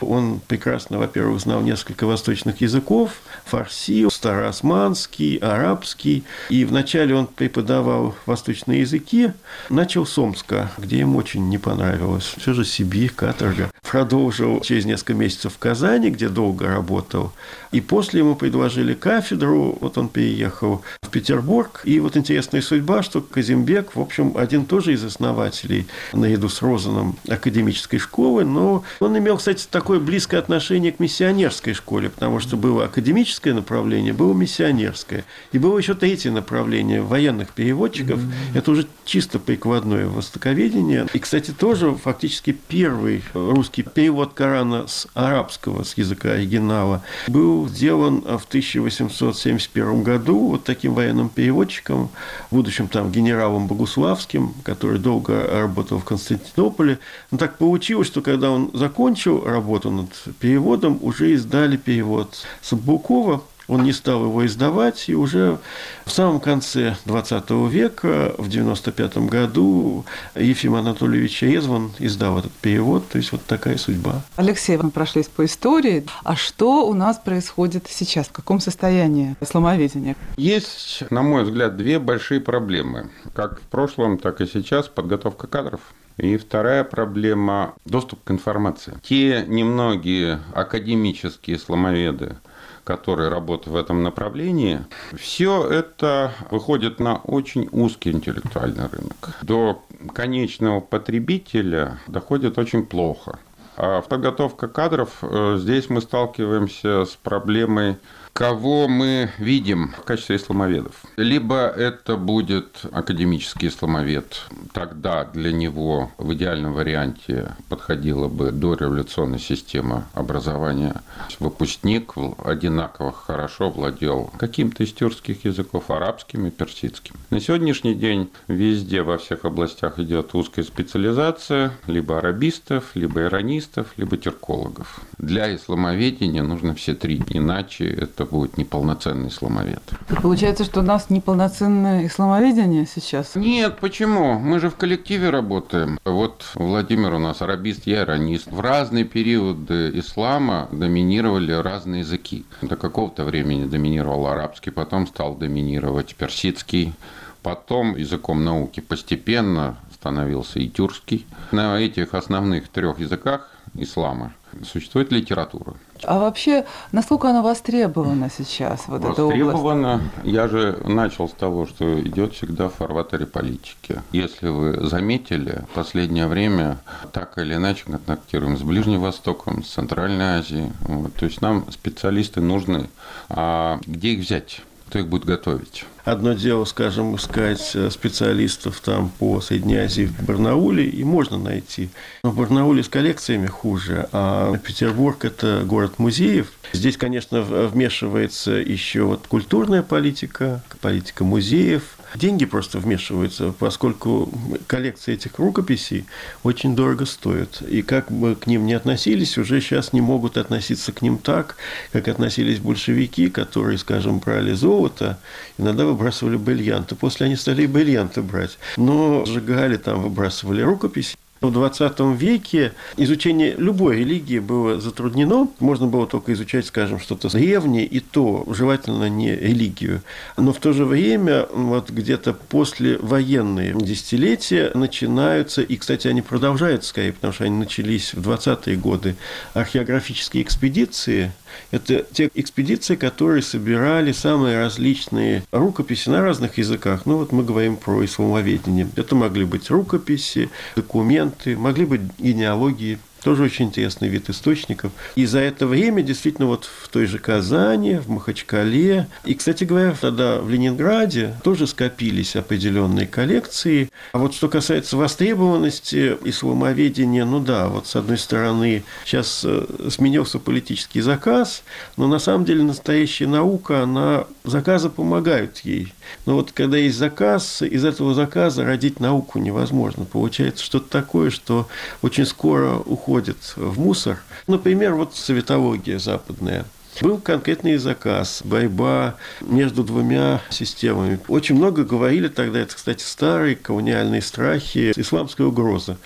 он 0.00 0.40
прекрасно, 0.46 0.98
во-первых, 0.98 1.40
знал 1.40 1.60
несколько 1.60 2.06
восточных 2.06 2.60
языков, 2.60 3.12
фарси, 3.44 4.08
староосманский, 4.10 5.36
арабский. 5.36 6.24
И 6.48 6.64
вначале 6.64 7.14
он 7.14 7.26
преподавал 7.26 8.14
восточные 8.26 8.80
языки, 8.80 9.32
начал 9.68 10.06
с 10.06 10.16
Омска, 10.18 10.70
где 10.78 10.98
ему 10.98 11.18
очень 11.18 11.48
не 11.48 11.58
понравилось. 11.58 12.34
Все 12.38 12.52
же 12.52 12.64
Сибирь, 12.64 13.10
каторга. 13.10 13.70
Продолжил 13.82 14.60
через 14.60 14.84
несколько 14.84 15.14
месяцев 15.14 15.54
в 15.54 15.58
Казани, 15.58 16.10
где 16.10 16.28
долго 16.28 16.66
работал. 16.66 17.32
И 17.70 17.80
после 17.80 18.20
ему 18.20 18.36
предложили 18.36 18.94
кафедру, 18.94 19.76
вот 19.80 19.98
он 19.98 20.08
переехал 20.08 20.82
в 21.02 21.08
Петербург. 21.08 21.80
И 21.84 22.00
вот 22.00 22.16
интересная 22.16 22.62
судьба, 22.62 23.02
что 23.02 23.20
Казимбек, 23.20 23.96
в 23.96 24.00
общем, 24.00 24.36
один 24.36 24.64
тоже 24.64 24.92
из 24.92 25.04
основателей, 25.04 25.86
наряду 26.12 26.48
с 26.48 26.62
Розаном, 26.62 27.16
академической 27.28 27.98
школы, 27.98 28.44
но 28.44 28.84
он 29.00 29.12
имел, 29.34 29.38
кстати, 29.38 29.66
такое 29.70 29.98
близкое 29.98 30.38
отношение 30.38 30.92
к 30.92 31.00
миссионерской 31.00 31.74
школе, 31.74 32.08
потому 32.08 32.40
что 32.40 32.56
было 32.56 32.84
академическое 32.84 33.52
направление, 33.52 34.12
было 34.12 34.32
миссионерское. 34.32 35.24
И 35.52 35.58
было 35.58 35.76
еще 35.78 35.94
третье 35.94 36.30
направление 36.30 37.02
военных 37.02 37.50
переводчиков. 37.50 38.20
Mm-hmm. 38.20 38.58
Это 38.58 38.70
уже 38.70 38.86
чисто 39.04 39.38
прикладное 39.38 40.06
востоковедение. 40.06 41.06
И, 41.12 41.18
кстати, 41.18 41.50
тоже 41.50 41.94
фактически 41.94 42.56
первый 42.68 43.22
русский 43.34 43.82
перевод 43.82 44.34
Корана 44.34 44.86
с 44.86 45.06
арабского, 45.14 45.82
с 45.82 45.96
языка 45.96 46.32
оригинала, 46.32 47.02
был 47.26 47.68
сделан 47.68 48.20
в 48.20 48.44
1871 48.46 50.02
году 50.02 50.50
вот 50.50 50.64
таким 50.64 50.94
военным 50.94 51.28
переводчиком, 51.28 52.10
будущим 52.50 52.88
там 52.88 53.10
генералом 53.10 53.66
Богуславским, 53.66 54.54
который 54.62 54.98
долго 54.98 55.44
работал 55.50 55.98
в 55.98 56.04
Константинополе. 56.04 56.98
Но 57.30 57.38
так 57.38 57.58
получилось, 57.58 58.06
что 58.06 58.20
когда 58.20 58.50
он 58.50 58.70
закончил 58.74 59.23
работу 59.26 59.90
над 59.90 60.10
переводом, 60.38 60.98
уже 61.02 61.32
издали 61.32 61.64
дали 61.64 61.76
перевод 61.76 62.44
Самбукова, 62.62 63.42
он 63.66 63.84
не 63.84 63.92
стал 63.92 64.24
его 64.24 64.44
издавать, 64.44 65.08
и 65.08 65.14
уже 65.14 65.58
в 66.04 66.10
самом 66.10 66.40
конце 66.40 66.96
XX 67.06 67.68
века, 67.70 68.34
в 68.36 68.48
95 68.48 69.16
году, 69.18 70.04
Ефим 70.34 70.74
Анатольевич 70.74 71.42
Резван 71.42 71.92
издал 71.98 72.38
этот 72.38 72.52
перевод, 72.52 73.08
то 73.08 73.18
есть 73.18 73.32
вот 73.32 73.42
такая 73.46 73.78
судьба. 73.78 74.22
Алексей, 74.36 74.76
мы 74.76 74.90
прошлись 74.90 75.28
по 75.28 75.44
истории. 75.46 76.04
А 76.24 76.36
что 76.36 76.86
у 76.86 76.92
нас 76.92 77.18
происходит 77.18 77.86
сейчас? 77.88 78.26
В 78.26 78.32
каком 78.32 78.60
состоянии 78.60 79.36
исламоведения? 79.40 80.16
Есть, 80.36 81.04
на 81.10 81.22
мой 81.22 81.44
взгляд, 81.44 81.76
две 81.76 81.98
большие 81.98 82.40
проблемы. 82.40 83.10
Как 83.32 83.60
в 83.60 83.64
прошлом, 83.64 84.18
так 84.18 84.42
и 84.42 84.46
сейчас 84.46 84.88
подготовка 84.88 85.46
кадров. 85.46 85.80
И 86.16 86.36
вторая 86.36 86.84
проблема– 86.84 87.74
доступ 87.84 88.22
к 88.24 88.30
информации. 88.30 88.96
Те 89.02 89.44
немногие 89.46 90.40
академические 90.54 91.58
сломоведы, 91.58 92.36
которые 92.84 93.30
работают 93.30 93.68
в 93.68 93.76
этом 93.76 94.02
направлении, 94.02 94.84
все 95.16 95.66
это 95.68 96.32
выходит 96.50 97.00
на 97.00 97.16
очень 97.16 97.68
узкий 97.72 98.12
интеллектуальный 98.12 98.86
рынок. 98.86 99.36
До 99.42 99.82
конечного 100.12 100.80
потребителя 100.80 101.98
доходит 102.06 102.58
очень 102.58 102.86
плохо. 102.86 103.40
А 103.76 104.02
подготовка 104.02 104.68
кадров, 104.68 105.10
э, 105.22 105.56
здесь 105.58 105.90
мы 105.90 106.00
сталкиваемся 106.00 107.06
с 107.06 107.16
проблемой 107.16 107.96
кого 108.34 108.88
мы 108.88 109.30
видим 109.38 109.94
в 109.96 110.02
качестве 110.02 110.36
исламоведов. 110.36 111.04
Либо 111.16 111.68
это 111.68 112.16
будет 112.16 112.80
академический 112.90 113.68
исламовед, 113.68 114.42
тогда 114.72 115.24
для 115.24 115.52
него 115.52 116.10
в 116.18 116.34
идеальном 116.34 116.72
варианте 116.72 117.52
подходила 117.68 118.26
бы 118.26 118.50
дореволюционная 118.50 119.38
система 119.38 120.08
образования. 120.14 121.00
Выпускник 121.38 122.14
одинаково 122.44 123.12
хорошо 123.12 123.70
владел 123.70 124.32
каким-то 124.36 124.82
из 124.82 124.92
тюркских 124.92 125.44
языков, 125.44 125.90
арабским 125.92 126.48
и 126.48 126.50
персидским. 126.50 127.14
На 127.30 127.38
сегодняшний 127.38 127.94
день 127.94 128.30
везде, 128.48 129.02
во 129.02 129.18
всех 129.18 129.44
областях 129.44 130.00
идет 130.00 130.34
узкая 130.34 130.64
специализация 130.64 131.70
либо 131.86 132.18
арабистов, 132.18 132.96
либо 132.96 133.22
иронистов, 133.22 133.92
либо 133.96 134.16
тюркологов. 134.16 135.00
Для 135.18 135.54
исламоведения 135.54 136.42
нужно 136.42 136.74
все 136.74 136.94
три, 136.94 137.22
иначе 137.28 137.86
это 137.86 138.23
это 138.24 138.30
будет 138.30 138.58
неполноценный 138.58 139.28
исламовед. 139.28 139.82
Получается, 140.22 140.64
что 140.64 140.80
у 140.80 140.82
нас 140.82 141.10
неполноценное 141.10 142.06
исламоведение 142.06 142.86
сейчас? 142.86 143.34
Нет, 143.34 143.78
почему? 143.80 144.38
Мы 144.38 144.60
же 144.60 144.70
в 144.70 144.76
коллективе 144.76 145.30
работаем. 145.30 145.98
Вот 146.04 146.44
Владимир 146.54 147.14
у 147.14 147.18
нас 147.18 147.42
арабист, 147.42 147.86
я 147.86 148.02
иронист. 148.02 148.50
В 148.50 148.60
разные 148.60 149.04
периоды 149.04 149.90
ислама 149.94 150.68
доминировали 150.72 151.52
разные 151.52 152.00
языки. 152.00 152.44
До 152.62 152.76
какого-то 152.76 153.24
времени 153.24 153.66
доминировал 153.66 154.26
арабский, 154.26 154.70
потом 154.70 155.06
стал 155.06 155.34
доминировать 155.34 156.14
персидский, 156.14 156.94
потом 157.42 157.96
языком 157.96 158.44
науки 158.44 158.80
постепенно 158.80 159.76
становился 159.92 160.58
и 160.58 160.68
тюркский. 160.68 161.26
На 161.52 161.78
этих 161.78 162.14
основных 162.14 162.68
трех 162.68 162.98
языках 163.00 163.50
ислама 163.74 164.32
существует 164.70 165.12
литература. 165.12 165.74
А 166.02 166.18
вообще, 166.18 166.66
насколько 166.92 167.30
она 167.30 167.42
востребована 167.42 168.30
сейчас, 168.30 168.88
вот 168.88 169.04
эта 169.04 169.24
область? 169.24 169.42
Востребована. 169.42 170.00
Я 170.22 170.48
же 170.48 170.78
начал 170.84 171.28
с 171.28 171.32
того, 171.32 171.66
что 171.66 172.00
идет 172.00 172.34
всегда 172.34 172.68
в 172.68 172.74
фарватере 172.74 173.26
политики. 173.26 174.02
Если 174.12 174.48
вы 174.48 174.86
заметили, 174.86 175.64
в 175.70 175.74
последнее 175.74 176.26
время 176.26 176.78
так 177.12 177.38
или 177.38 177.54
иначе 177.54 177.84
контактируем 177.84 178.58
с 178.58 178.62
Ближним 178.62 179.00
Востоком, 179.00 179.62
с 179.62 179.68
Центральной 179.68 180.38
Азией. 180.38 180.72
Вот. 180.80 181.14
То 181.14 181.26
есть 181.26 181.40
нам 181.40 181.70
специалисты 181.70 182.40
нужны. 182.40 182.88
А 183.28 183.78
где 183.86 184.10
их 184.10 184.20
взять? 184.20 184.60
Кто 184.88 184.98
их 184.98 185.08
будет 185.08 185.24
готовить? 185.24 185.84
Одно 186.04 186.34
дело, 186.34 186.66
скажем, 186.66 187.16
искать 187.16 187.72
э, 187.74 187.90
специалистов 187.90 188.80
там 188.80 189.08
по 189.18 189.40
Средней 189.40 189.76
Азии 189.76 190.04
в 190.04 190.22
Барнауле, 190.24 190.86
и 190.86 191.02
можно 191.02 191.38
найти. 191.38 191.88
Но 192.22 192.30
в 192.30 192.36
Барнауле 192.36 192.82
с 192.82 192.88
коллекциями 192.88 193.46
хуже, 193.46 194.08
а 194.12 194.56
Петербург– 194.58 195.16
это 195.24 195.62
город 195.64 195.98
музеев. 195.98 196.52
Здесь, 196.72 196.96
конечно, 196.98 197.40
вмешивается 197.40 198.52
еще 198.52 199.04
вот 199.04 199.26
культурная 199.26 199.82
политика, 199.82 200.62
политика 200.82 201.24
музеев, 201.24 201.96
деньги 202.14 202.44
просто 202.44 202.78
вмешиваются, 202.78 203.52
поскольку 203.58 204.30
коллекция 204.66 205.14
этих 205.14 205.38
рукописей 205.38 206.04
очень 206.42 206.76
дорого 206.76 207.06
стоит. 207.06 207.62
И 207.62 207.82
как 207.82 208.10
бы 208.10 208.34
к 208.34 208.46
ним 208.46 208.66
не 208.66 208.74
относились, 208.74 209.38
уже 209.38 209.60
сейчас 209.60 209.92
не 209.92 210.00
могут 210.00 210.36
относиться 210.36 210.92
к 210.92 211.02
ним 211.02 211.18
так, 211.18 211.56
как 211.92 212.08
относились 212.08 212.58
большевики, 212.58 213.28
которые, 213.28 213.78
скажем, 213.78 214.18
брали 214.18 214.52
золото, 214.52 215.18
иногда 215.58 215.84
выбрасывали 215.84 216.36
бриллианты. 216.36 216.94
После 216.94 217.26
они 217.26 217.36
стали 217.36 217.62
и 217.62 217.66
бриллианты 217.66 218.22
брать. 218.22 218.58
Но 218.76 219.24
сжигали 219.26 219.76
там, 219.76 220.02
выбрасывали 220.02 220.62
рукописи. 220.62 221.16
В 221.44 221.52
20 221.52 222.00
веке 222.18 222.72
изучение 222.96 223.54
любой 223.58 223.98
религии 223.98 224.38
было 224.38 224.80
затруднено. 224.80 225.48
Можно 225.60 225.86
было 225.86 226.06
только 226.06 226.32
изучать, 226.32 226.64
скажем, 226.64 226.98
что-то 226.98 227.28
древнее, 227.28 227.84
и 227.84 228.00
то 228.00 228.44
желательно 228.48 229.10
не 229.10 229.36
религию. 229.36 230.00
Но 230.38 230.54
в 230.54 230.58
то 230.58 230.72
же 230.72 230.86
время, 230.86 231.46
вот 231.52 231.90
где-то 231.90 232.32
после 232.32 232.96
военные 232.96 233.74
десятилетия 233.74 234.70
начинаются, 234.74 235.60
и, 235.60 235.76
кстати, 235.76 236.08
они 236.08 236.22
продолжаются 236.22 236.88
скорее, 236.88 237.12
потому 237.12 237.34
что 237.34 237.44
они 237.44 237.56
начались 237.56 238.14
в 238.14 238.26
20-е 238.26 238.76
годы, 238.76 239.16
археографические 239.52 240.42
экспедиции. 240.42 241.32
Это 241.70 242.04
те 242.12 242.30
экспедиции, 242.34 242.96
которые 242.96 243.42
собирали 243.42 244.12
самые 244.12 244.58
различные 244.58 245.42
рукописи 245.52 246.08
на 246.08 246.22
разных 246.22 246.58
языках. 246.58 247.02
Ну, 247.06 247.18
вот 247.18 247.32
мы 247.32 247.44
говорим 247.44 247.76
про 247.76 248.04
исламоведение. 248.04 248.88
Это 248.96 249.14
могли 249.14 249.44
быть 249.44 249.70
рукописи, 249.70 250.50
документы, 250.76 251.56
могли 251.56 251.84
быть 251.84 252.02
генеалогии, 252.18 252.98
тоже 253.24 253.44
очень 253.44 253.66
интересный 253.66 254.08
вид 254.08 254.28
источников. 254.28 254.92
И 255.16 255.24
за 255.24 255.40
это 255.40 255.66
время 255.66 256.02
действительно 256.02 256.46
вот 256.46 256.66
в 256.66 256.88
той 256.88 257.06
же 257.06 257.18
Казани, 257.18 257.94
в 257.96 258.10
Махачкале, 258.10 259.08
и, 259.24 259.34
кстати 259.34 259.64
говоря, 259.64 259.94
тогда 259.98 260.40
в 260.40 260.50
Ленинграде 260.50 261.34
тоже 261.42 261.66
скопились 261.66 262.36
определенные 262.36 263.06
коллекции. 263.06 263.90
А 264.12 264.18
вот 264.18 264.34
что 264.34 264.48
касается 264.48 264.98
востребованности 264.98 266.16
исламоведения, 266.24 267.24
ну 267.24 267.40
да, 267.40 267.68
вот 267.68 267.86
с 267.86 267.96
одной 267.96 268.18
стороны 268.18 268.84
сейчас 269.06 269.42
э, 269.44 269.88
сменился 269.88 270.38
политический 270.38 271.00
заказ, 271.00 271.62
но 271.96 272.06
на 272.06 272.18
самом 272.18 272.44
деле 272.44 272.62
настоящая 272.62 273.26
наука, 273.26 273.82
она 273.82 274.26
заказы 274.44 274.90
помогают 274.90 275.60
ей. 275.60 275.94
Но 276.26 276.34
вот 276.34 276.52
когда 276.52 276.76
есть 276.76 276.98
заказ, 276.98 277.62
из 277.62 277.86
этого 277.86 278.12
заказа 278.12 278.64
родить 278.64 279.00
науку 279.00 279.38
невозможно. 279.38 280.04
Получается 280.04 280.62
что-то 280.62 280.90
такое, 280.90 281.30
что 281.30 281.68
очень 282.02 282.26
скоро 282.26 282.76
уходит 282.76 283.13
уходит 283.14 283.36
в 283.54 283.78
мусор. 283.78 284.18
Например, 284.48 284.94
вот 284.94 285.14
советология 285.14 286.00
западная. 286.00 286.64
Был 287.00 287.18
конкретный 287.18 287.76
заказ, 287.76 288.42
борьба 288.44 289.16
между 289.40 289.84
двумя 289.84 290.40
системами. 290.50 291.18
Очень 291.28 291.56
много 291.56 291.84
говорили 291.84 292.28
тогда, 292.28 292.60
это, 292.60 292.74
кстати, 292.74 293.02
старые 293.02 293.56
колониальные 293.56 294.22
страхи, 294.22 294.92
исламская 294.96 295.46
угроза. 295.46 295.96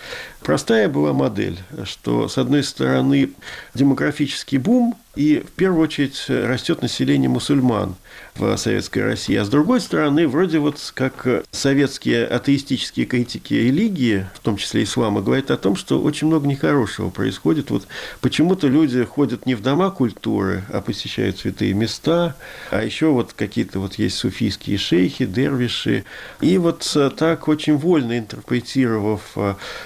Простая 0.41 0.89
была 0.89 1.13
модель, 1.15 1.59
что, 1.85 2.29
с 2.29 2.37
одной 2.39 2.63
стороны, 2.63 3.31
демографический 3.75 4.59
бум, 4.59 4.95
и 5.19 5.41
в 5.41 5.51
первую 5.51 5.83
очередь 5.83 6.27
растет 6.29 6.81
население 6.81 7.29
мусульман 7.29 7.97
в 8.37 8.57
Советской 8.57 9.01
России. 9.01 9.35
А 9.35 9.45
с 9.45 9.49
другой 9.49 9.81
стороны, 9.81 10.29
вроде 10.29 10.61
вот 10.61 10.93
как 10.95 11.45
советские 11.51 12.25
атеистические 12.25 13.05
критики 13.05 13.55
религии, 13.55 14.27
в 14.35 14.39
том 14.39 14.57
числе 14.57 14.85
ислама, 14.85 15.21
говорят 15.21 15.51
о 15.51 15.57
том, 15.57 15.75
что 15.75 16.01
очень 16.01 16.29
много 16.29 16.47
нехорошего 16.47 17.11
происходит. 17.11 17.73
Вот 17.73 17.89
почему-то 18.21 18.69
люди 18.69 19.03
ходят 19.03 19.45
не 19.45 19.57
в 19.57 19.61
дома 19.61 19.91
культуры, 19.91 20.63
а 20.73 20.81
посещают 20.81 21.41
святые 21.41 21.75
места, 21.75 22.37
а 22.71 22.85
еще 22.85 23.07
вот 23.07 23.33
какие-то 23.33 23.81
вот 23.81 23.95
есть 23.95 24.19
суфийские 24.19 24.79
шейхи, 24.79 25.27
дервиши. 25.27 26.05
И 26.41 26.59
вот 26.59 26.97
так 27.17 27.49
очень 27.49 27.77
вольно 27.77 28.17
интерпретировав 28.17 29.37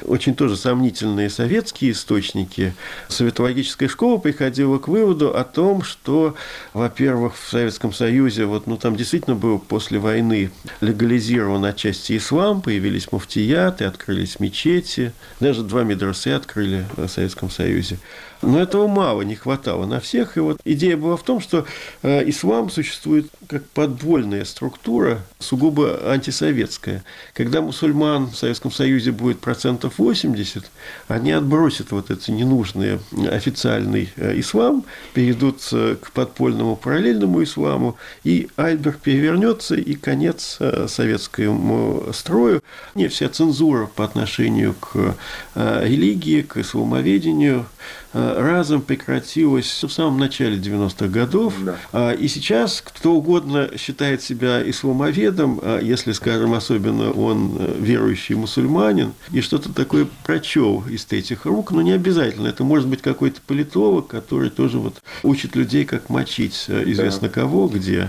очень 0.02 0.35
тоже 0.35 0.59
сомнительные 0.59 1.30
советские 1.30 1.92
источники, 1.92 2.74
советологическая 3.09 3.88
школа 3.88 4.18
приходила 4.18 4.76
к 4.76 4.88
выводу 4.88 5.21
о 5.30 5.44
том, 5.44 5.82
что, 5.82 6.35
во-первых, 6.72 7.35
в 7.37 7.50
Советском 7.50 7.92
Союзе, 7.92 8.46
вот, 8.46 8.66
ну, 8.66 8.76
там 8.76 8.96
действительно 8.96 9.37
был 9.37 9.58
после 9.58 9.98
войны 9.98 10.50
легализирован 10.80 11.64
отчасти 11.64 12.16
ислам, 12.16 12.62
появились 12.62 13.12
муфтияты, 13.12 13.85
открылись 13.85 14.40
мечети, 14.40 15.12
даже 15.40 15.62
два 15.62 15.85
медресе 15.85 16.35
открыли 16.35 16.87
в 16.96 17.06
Советском 17.08 17.50
Союзе. 17.50 17.98
Но 18.42 18.58
этого 18.61 18.88
мало, 18.88 19.22
не 19.22 19.37
хватало 19.37 19.87
на 19.87 20.00
всех. 20.00 20.37
И 20.37 20.40
вот 20.40 20.61
идея 20.64 20.96
была 20.96 21.16
в 21.16 21.22
том, 21.22 21.40
что 21.40 21.64
э, 22.02 22.28
ислам 22.28 22.70
существует 22.70 23.28
как 23.46 23.64
подвольная 23.68 24.44
структура, 24.44 25.20
сугубо 25.38 26.11
антисоветская. 26.11 27.04
Когда 27.35 27.61
мусульман 27.61 28.30
в 28.30 28.37
Советском 28.37 28.72
Союзе 28.72 29.12
будет 29.12 29.38
процентов 29.38 29.98
80, 29.98 30.64
они 31.06 31.30
отбросят 31.30 31.92
вот 31.92 32.11
этот 32.11 32.26
ненужный 32.28 32.98
официальный 33.30 34.12
э, 34.16 34.38
ислам, 34.40 34.85
перейдут 35.12 35.61
э, 35.72 35.96
к 36.01 36.11
подпольному 36.11 36.77
параллельному 36.77 37.42
исламу, 37.42 37.96
и 38.25 38.48
айсберг 38.57 38.98
перевернется, 38.98 39.75
и 39.75 39.94
конец 39.94 40.59
советскому 40.87 42.12
строю. 42.12 42.62
Не 42.94 43.09
вся 43.09 43.29
цензура 43.29 43.87
по 43.87 44.05
отношению 44.05 44.75
к 44.75 45.16
религии, 45.55 46.42
к 46.42 46.57
исламоведению– 46.57 47.66
Э, 47.77 48.01
разом 48.12 48.83
прекратилось 48.83 49.83
в 49.83 49.90
самом 49.90 50.18
начале 50.18 50.59
90-х 50.59 51.09
годов. 51.09 51.55
Да. 51.62 51.77
А, 51.92 52.12
и 52.12 52.29
сейчас 52.29 52.83
кто 52.83 53.14
угодно 53.14 53.70
считает 53.79 54.22
себя 54.22 54.68
исламоведом, 54.68 55.61
а 55.62 55.81
если, 55.81 56.12
скажем, 56.12 56.55
особенно 56.55 57.11
он 57.11 57.57
э, 57.59 57.77
верующий 57.81 58.35
мусульманин, 58.35 59.12
и 59.31 59.40
что-то 59.40 59.72
такое 59.72 60.07
прочел 60.25 60.85
из 60.88 61.07
этих 61.11 61.46
рук, 61.46 61.72
но 61.72 61.83
не 61.83 61.92
обязательно. 61.92 62.48
Это 62.48 62.64
может 62.64 62.88
быть 62.88 63.03
какой-то 63.03 63.40
политолог, 63.46 64.07
который 64.09 64.51
тоже 64.51 64.79
вот 64.79 65.03
учит 65.22 65.57
людей, 65.57 65.85
как 65.85 66.09
мочить 66.09 66.66
э, 66.68 66.83
известно 66.87 67.29
да. 67.29 67.35
кого, 67.35 67.68
где. 67.68 68.09